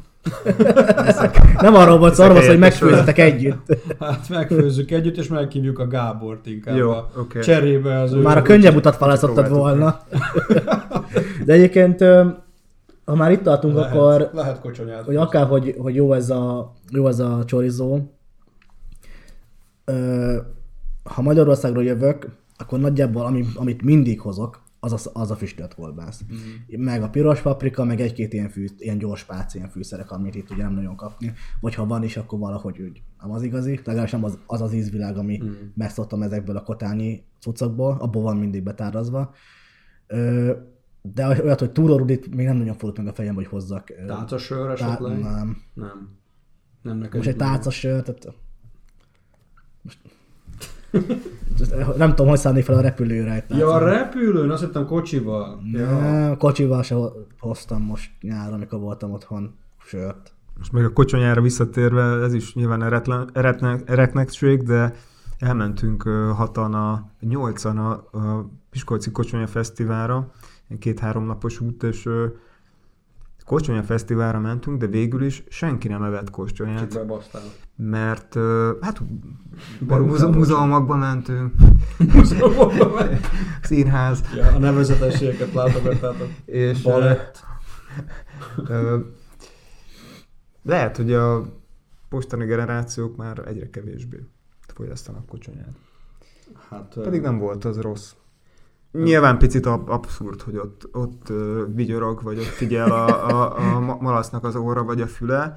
[1.61, 3.78] Nem arról volt szó, hogy megfőzzetek együtt.
[3.99, 7.11] Hát megfőzzük együtt, és meghívjuk a Gábort inkább Jó, a
[7.41, 8.21] cserébe az ő...
[8.21, 9.99] Már a könnyebb utat választottad volna.
[11.45, 12.03] De egyébként,
[13.06, 15.04] ha már itt tartunk, lehet, akkor lehet kocsonyát.
[15.04, 18.01] hogy akár, hogy, hogy jó ez a, jó ez a chorizo,
[19.86, 20.38] ö,
[21.04, 22.28] ha Magyarországról jövök,
[22.58, 26.22] akkor nagyjából ami, amit mindig hozok, az a, az a füstölt kolbász.
[26.34, 26.84] Mm.
[26.84, 30.49] Meg a piros paprika, meg egy-két ilyen, fű, ilyen gyors pác, ilyen fűszerek, amit itt
[30.49, 31.34] ugye nem nagyon kapni.
[31.60, 34.74] Vagy ha van is, akkor valahogy úgy nem az igazi, legalábbis nem az az, az
[34.74, 35.51] ízvilág, ami mm.
[35.76, 39.34] megszoktam ezekből a kotányi cuccokból, abból van mindig betárazva.
[40.08, 40.51] Ö,
[41.04, 43.89] de olyat, hogy túrórudit még nem nagyon fordult meg a fejem, hogy hozzak.
[44.04, 45.20] Ö, Tálcasör tá- esetleg?
[45.20, 45.58] nem.
[45.74, 46.10] Nem.
[46.82, 47.16] Nem neked.
[47.16, 47.47] Most egy nem.
[47.47, 48.28] tálca sör, tehát...
[49.82, 49.99] Most...
[51.97, 55.62] nem tudom, hogy szállni fel a repülőre egy Ja, a repülőn, azt hittem kocsival.
[55.72, 55.99] Ja.
[55.99, 56.95] Nem, kocsival se
[57.39, 60.34] hoztam most nyáron, amikor voltam otthon sört.
[60.58, 64.93] Most meg a kocsonyára visszatérve, ez is nyilván eretlen- eretne- eretnekség, de
[65.39, 66.04] elmentünk
[66.36, 70.32] hatan a nyolcan a, a Piskolci Kocsonya Fesztiválra,
[70.80, 72.26] két-három napos út, és ö,
[73.45, 76.30] Kocsonya Fesztiválra mentünk, de végül is senki nem evett
[76.93, 77.41] bebasztál.
[77.76, 78.38] mert
[78.82, 79.01] hát
[79.80, 81.53] múze- múzeumokba mentünk,
[83.61, 86.28] színház, ja, a nevezetességeket látogattátok.
[86.45, 87.43] és Balett.
[88.67, 88.99] Ö,
[90.63, 91.45] lehet, hogy a
[92.09, 94.19] mostani generációk már egyre kevésbé
[94.74, 95.76] fogyasztanak kocsonyát.
[96.69, 98.13] Hát, Pedig nem volt az rossz.
[98.93, 101.27] Nyilván picit ab- abszurd, hogy ott, ott
[101.73, 105.55] vigyorog, vagy ott figyel a, a, a ma- malasznak az óra, vagy a füle,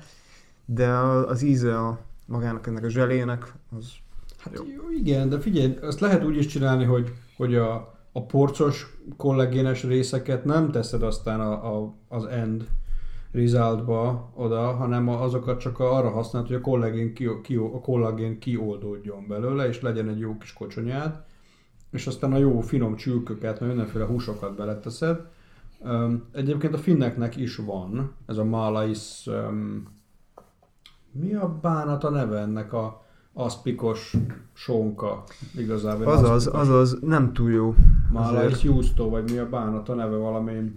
[0.65, 0.89] de
[1.27, 3.93] az íze a magának ennek a zselének, az
[4.39, 8.97] Hát jó, igen, de figyelj, azt lehet úgy is csinálni, hogy, hogy a, a porcos
[9.17, 12.69] kollagénes részeket nem teszed aztán a, a, az end
[13.33, 19.27] resultba oda, hanem azokat csak arra használod, hogy a kollagén, ki, ki, a kollagén kioldódjon
[19.29, 21.25] belőle, és legyen egy jó kis kocsonyád,
[21.97, 25.21] és aztán a jó finom csülköket, mert mindenféle húsokat beleteszed.
[26.33, 29.89] Egyébként a finneknek is van, ez a malais, öm,
[31.13, 34.17] mi a bánat a neve ennek a aszpikos
[34.53, 35.25] sonka
[35.57, 36.07] igazából?
[36.07, 36.61] azaz, aszpikos.
[36.61, 37.75] azaz nem túl jó.
[38.13, 38.63] Azért.
[38.63, 40.73] Justo, vagy mi a bánat a neve valami.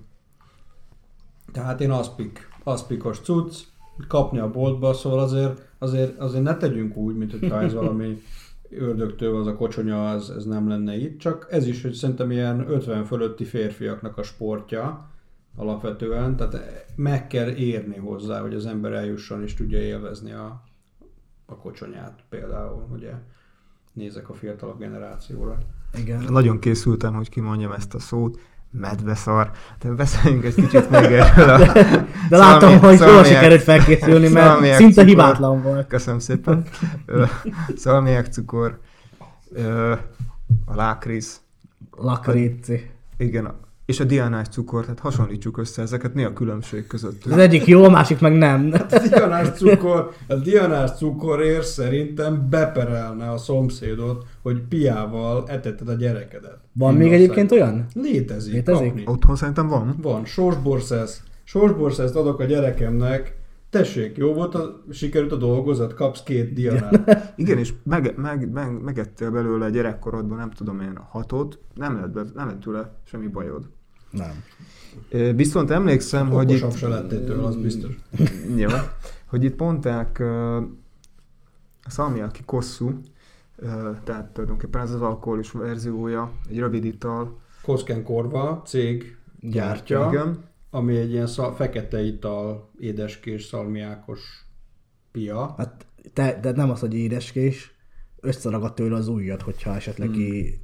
[1.52, 3.58] Tehát én aszpik, aszpikos cucc,
[4.08, 8.22] kapni a boltba, szóval azért, azért, azért ne tegyünk úgy, mint hogyha ez valami
[8.70, 12.70] ördögtől az a kocsonya, az, ez nem lenne itt, csak ez is, hogy szerintem ilyen
[12.70, 15.10] 50 fölötti férfiaknak a sportja
[15.56, 20.64] alapvetően, tehát meg kell érni hozzá, hogy az ember eljusson és tudja élvezni a,
[21.46, 23.14] a kocsonyát például, ugye
[23.94, 25.58] nézek a fiatalabb generációra.
[25.98, 26.24] Igen.
[26.30, 28.40] Nagyon készültem, hogy kimondjam ezt a szót.
[28.72, 29.52] Medveszar.
[29.80, 31.58] De beszéljünk egy kicsit még erről a...
[32.30, 35.06] De látom, szalmi- hogy jól sikerült felkészülni, mert szinte cukor.
[35.06, 35.88] hibátlan volt.
[35.88, 36.64] Köszönöm szépen.
[37.06, 37.24] Ö,
[37.76, 38.80] Szalmiák cukor,
[40.66, 41.42] a lákrész,
[41.98, 42.90] Lakréci.
[43.18, 43.54] igen,
[43.90, 47.26] és a diánás cukor, tehát hasonlítsuk össze ezeket, mi a különbség között?
[47.26, 48.74] Az egyik jó, a másik meg nem.
[48.90, 56.58] A dianás cukor, a dianás cukorért szerintem beperelne a szomszédot, hogy piával etetted a gyerekedet.
[56.74, 57.22] Van még Finnország.
[57.22, 57.86] egyébként olyan?
[57.94, 58.88] Létezik, Létezik?
[58.88, 59.04] kapni.
[59.06, 59.96] Otthon szerintem van.
[60.02, 61.24] Van, sorsborszesz.
[61.44, 63.38] Sorsborszeszt adok a gyerekemnek,
[63.70, 67.34] tessék, jó volt, a, sikerült a dolgozat, kapsz két dianát.
[67.36, 72.10] Igen, és meg, meg, meg, megettél belőle a gyerekkorodban, nem tudom én, hatot, nem lett,
[72.10, 73.70] be, nem lett tőle semmi bajod.
[74.10, 74.43] Nem.
[75.36, 76.78] Viszont emlékszem, hogy Okosabb itt...
[76.78, 77.95] se lettél tőle, az biztos.
[78.55, 78.70] Jó.
[79.26, 80.55] Hogy itt mondták ö,
[81.84, 83.01] a szalmiaki kosszú,
[84.03, 87.39] tehát tulajdonképpen ez az alkoholis verziója, egy rövid ital.
[87.62, 90.43] Koszken Korva cég gyártja, Igen.
[90.70, 94.45] ami egy ilyen szal, fekete ital, édeskés, szalmiákos
[95.12, 95.53] pia.
[95.57, 97.74] Hát te, de nem az, hogy édeskés,
[98.20, 100.60] összeragad tőle az ujjat, hogyha esetleg ki...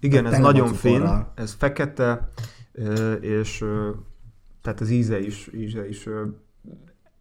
[0.00, 2.28] Igen, ez nagyon finn, ez fekete,
[3.20, 3.64] és
[4.62, 6.08] tehát az íze is, íze is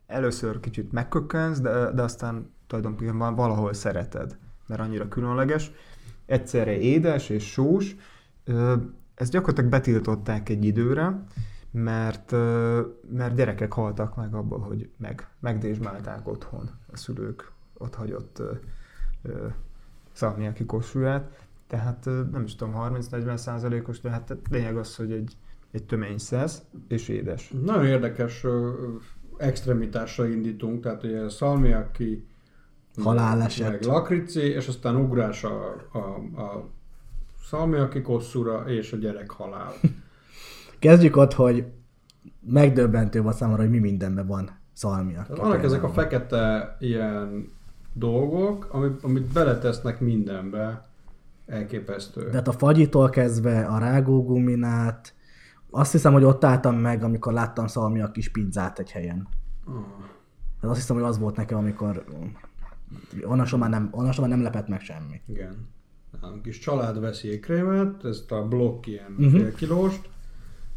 [0.08, 4.38] először kicsit megkökkensz, de, de aztán tulajdonképpen valahol szereted,
[4.68, 5.72] mert annyira különleges.
[6.26, 7.95] Egyszerre édes és sós.
[9.16, 11.24] Ezt gyakorlatilag betiltották egy időre,
[11.72, 12.32] mert,
[13.10, 18.41] mert gyerekek haltak meg abból, hogy meg, megdésmálták otthon a szülők ott hagyott
[20.12, 21.43] szalmiáki kossúját.
[21.74, 25.38] Tehát nem is tudom, 30-40 százalékos, de hát lényeg az, hogy egy,
[25.72, 27.54] egy tömény szesz és édes.
[27.64, 28.46] Nagyon érdekes
[29.38, 32.26] extremitásra indítunk, tehát ugye szalmiaki,
[33.04, 33.70] Haláleset.
[33.70, 35.98] meg lakrici, és aztán ugrás a, a,
[36.42, 36.70] a
[37.44, 39.74] szalmiaki kosszúra és a gyerek halál.
[40.80, 41.66] Kezdjük ott, hogy
[42.40, 45.22] megdöbbentő volt számomra, hogy mi mindenben van szalmia.
[45.22, 47.52] Tehát vannak ezek a fekete ilyen
[47.94, 50.92] dolgok, amit, amit beletesznek mindenbe,
[51.46, 52.24] elképesztő.
[52.30, 55.14] De hát a fagyitól kezdve a rágóguminát,
[55.70, 59.28] azt hiszem, hogy ott álltam meg, amikor láttam szalmia kis pizzát egy helyen.
[59.66, 59.74] Ah.
[60.62, 62.04] Hát azt hiszem, hogy az volt nekem, amikor
[63.24, 65.22] onnan már nem, onnan már nem lepett meg semmi.
[65.28, 65.68] Igen.
[66.22, 69.24] A kis család veszi ékrémet, ezt a blokk ilyen Mhm.
[69.26, 69.41] uh-huh.
[69.41, 70.10] fél kilóst,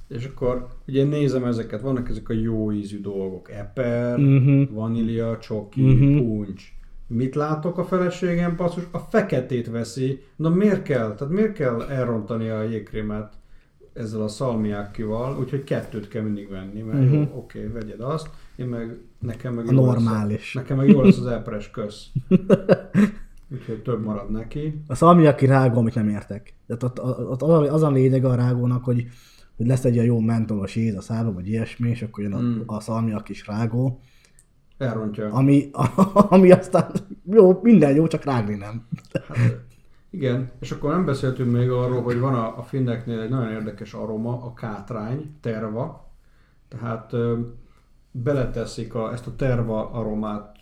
[0.09, 4.75] és akkor ugye nézem ezeket, vannak ezek a jó ízű dolgok, eper, Mhm.
[4.75, 6.17] vanília, csoki, Mhm.
[6.17, 6.76] puncs.
[7.07, 8.85] Mit látok a feleségem, passzus?
[8.91, 10.23] A feketét veszi.
[10.37, 11.15] Na miért kell?
[11.15, 13.33] Tehát miért kell elrontani a jégkrémet?
[13.93, 17.07] ezzel a szalmiákival, úgyhogy kettőt kell mindig venni, mert Mhm.
[17.07, 17.29] uh-huh.
[17.33, 20.57] jó, oké, okay, vegyed azt, én meg, nekem meg A jó lesz normális.
[20.57, 22.07] a, nekem meg jó lesz az epres kösz.
[23.53, 24.81] Úgyhogy több marad neki.
[24.87, 26.55] A szalmiaki rágó, amit nem értek.
[26.67, 29.07] Tehát ott, ott, ott az a lényeg a rágónak, hogy,
[29.57, 32.41] hogy lesz egy ilyen jó mentolos íz a szálba, vagy ilyesmi, és akkor jön a,
[32.41, 32.61] Mm.
[32.67, 34.01] a szalmiak is rágó,
[34.79, 35.33] Elrontja.
[35.33, 35.71] ami,
[36.29, 36.91] ami aztán
[37.31, 38.87] jó, minden jó, csak rágni nem.
[39.29, 39.65] Hát,
[40.11, 43.95] igen, és akkor nem beszéltünk még arról, hogy van a, a finneknél egy nagyon érdekes
[43.95, 46.11] aroma, a kátrány, terva.
[46.69, 47.39] Tehát ö,
[48.11, 50.57] beleteszik a, ezt a terva aromát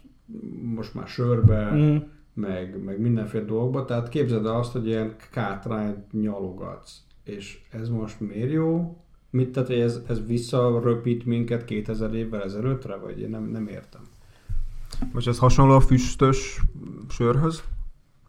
[0.75, 1.97] most már sörbe, Mm.
[2.35, 3.85] meg, meg mindenféle dolgokba.
[3.85, 6.97] Tehát képzeld el azt, hogy ilyen kátrányt nyalogatsz.
[7.25, 8.97] És ez most miért jó?
[9.35, 12.97] Mit tehát, hogy ez, ez visszaröpít minket 2000 évvel ezelőttre?
[12.97, 14.01] Vagy én nem, nem értem.
[15.13, 16.61] Most ez hasonló a füstös
[17.09, 17.63] sörhöz?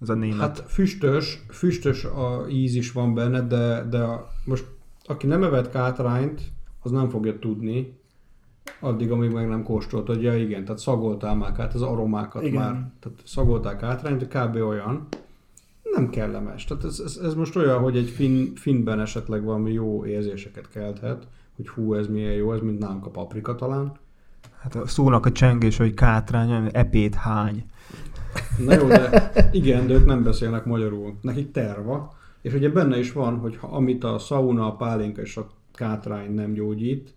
[0.01, 0.39] Ez a német.
[0.39, 4.65] Hát füstös, füstös a íz is van benne, de, de a, most
[5.03, 6.41] aki nem evett kátrányt,
[6.81, 7.97] az nem fogja tudni,
[8.79, 12.61] addig, amíg meg nem kóstolt, hogy ja igen, tehát szagoltál már át az aromákat Igen.
[12.61, 14.55] már, tehát szagoltál kátrányt, kb.
[14.55, 15.07] olyan,
[15.95, 16.63] nem kellemes.
[16.63, 21.27] Tehát ez, ez, ez most olyan, hogy egy fin, finben esetleg valami jó érzéseket kelthet,
[21.55, 23.97] hogy hú, ez milyen jó, ez mint nálunk a paprika talán.
[24.61, 27.65] Hát a szónak a csengés, hogy kátrány, epét hány.
[28.65, 31.17] Na jó, de igen, de ők nem beszélnek magyarul.
[31.21, 32.13] Nekik terva.
[32.41, 36.33] És ugye benne is van, hogy ha, amit a sauna, a pálinka és a kátrány
[36.33, 37.13] nem gyógyít,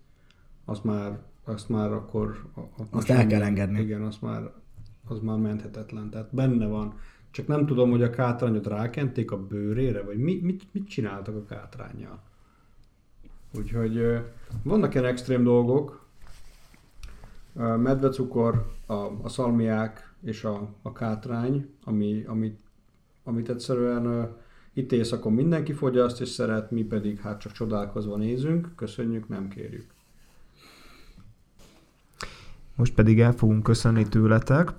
[0.65, 2.45] azt már, azt már akkor...
[2.91, 3.79] Azt már el kell engedni.
[3.79, 4.51] Igen, az már,
[5.07, 6.09] az már menthetetlen.
[6.09, 6.93] Tehát benne van.
[7.31, 11.45] Csak nem tudom, hogy a kátrányot rákenték a bőrére, vagy mi, mit, mit csináltak a
[11.45, 12.21] kátrányjal.
[13.57, 14.19] Úgyhogy
[14.63, 16.05] vannak ilyen extrém dolgok,
[17.53, 22.59] medvecukor, a, a szalmiák és a, a kátrány, ami, amit,
[23.23, 24.35] amit egyszerűen
[24.73, 29.85] itt éjszakon mindenki fogyaszt és szeret, mi pedig hát csak csodálkozva nézünk, köszönjük, nem kérjük.
[32.75, 34.73] Most pedig el fogunk köszönni tőletek.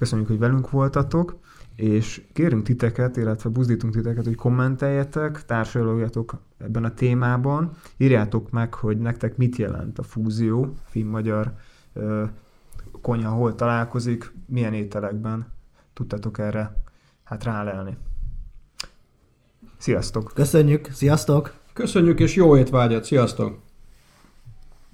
[0.00, 1.38] Köszönjük, hogy velünk voltatok,
[1.76, 7.70] és kérünk titeket, illetve buzdítunk titeket, hogy kommenteljetek, társadalogjatok ebben a témában.
[7.96, 11.52] Írjátok meg, hogy nektek mit jelent a fúzió, finn-magyar
[13.00, 15.46] konyha hol találkozik, milyen ételekben
[15.92, 16.72] tudtatok erre
[17.24, 17.96] hát rálelni.
[19.76, 20.32] Sziasztok!
[20.34, 21.54] Köszönjük, sziasztok!
[21.72, 23.69] Köszönjük és jó étvágyat, sziasztok!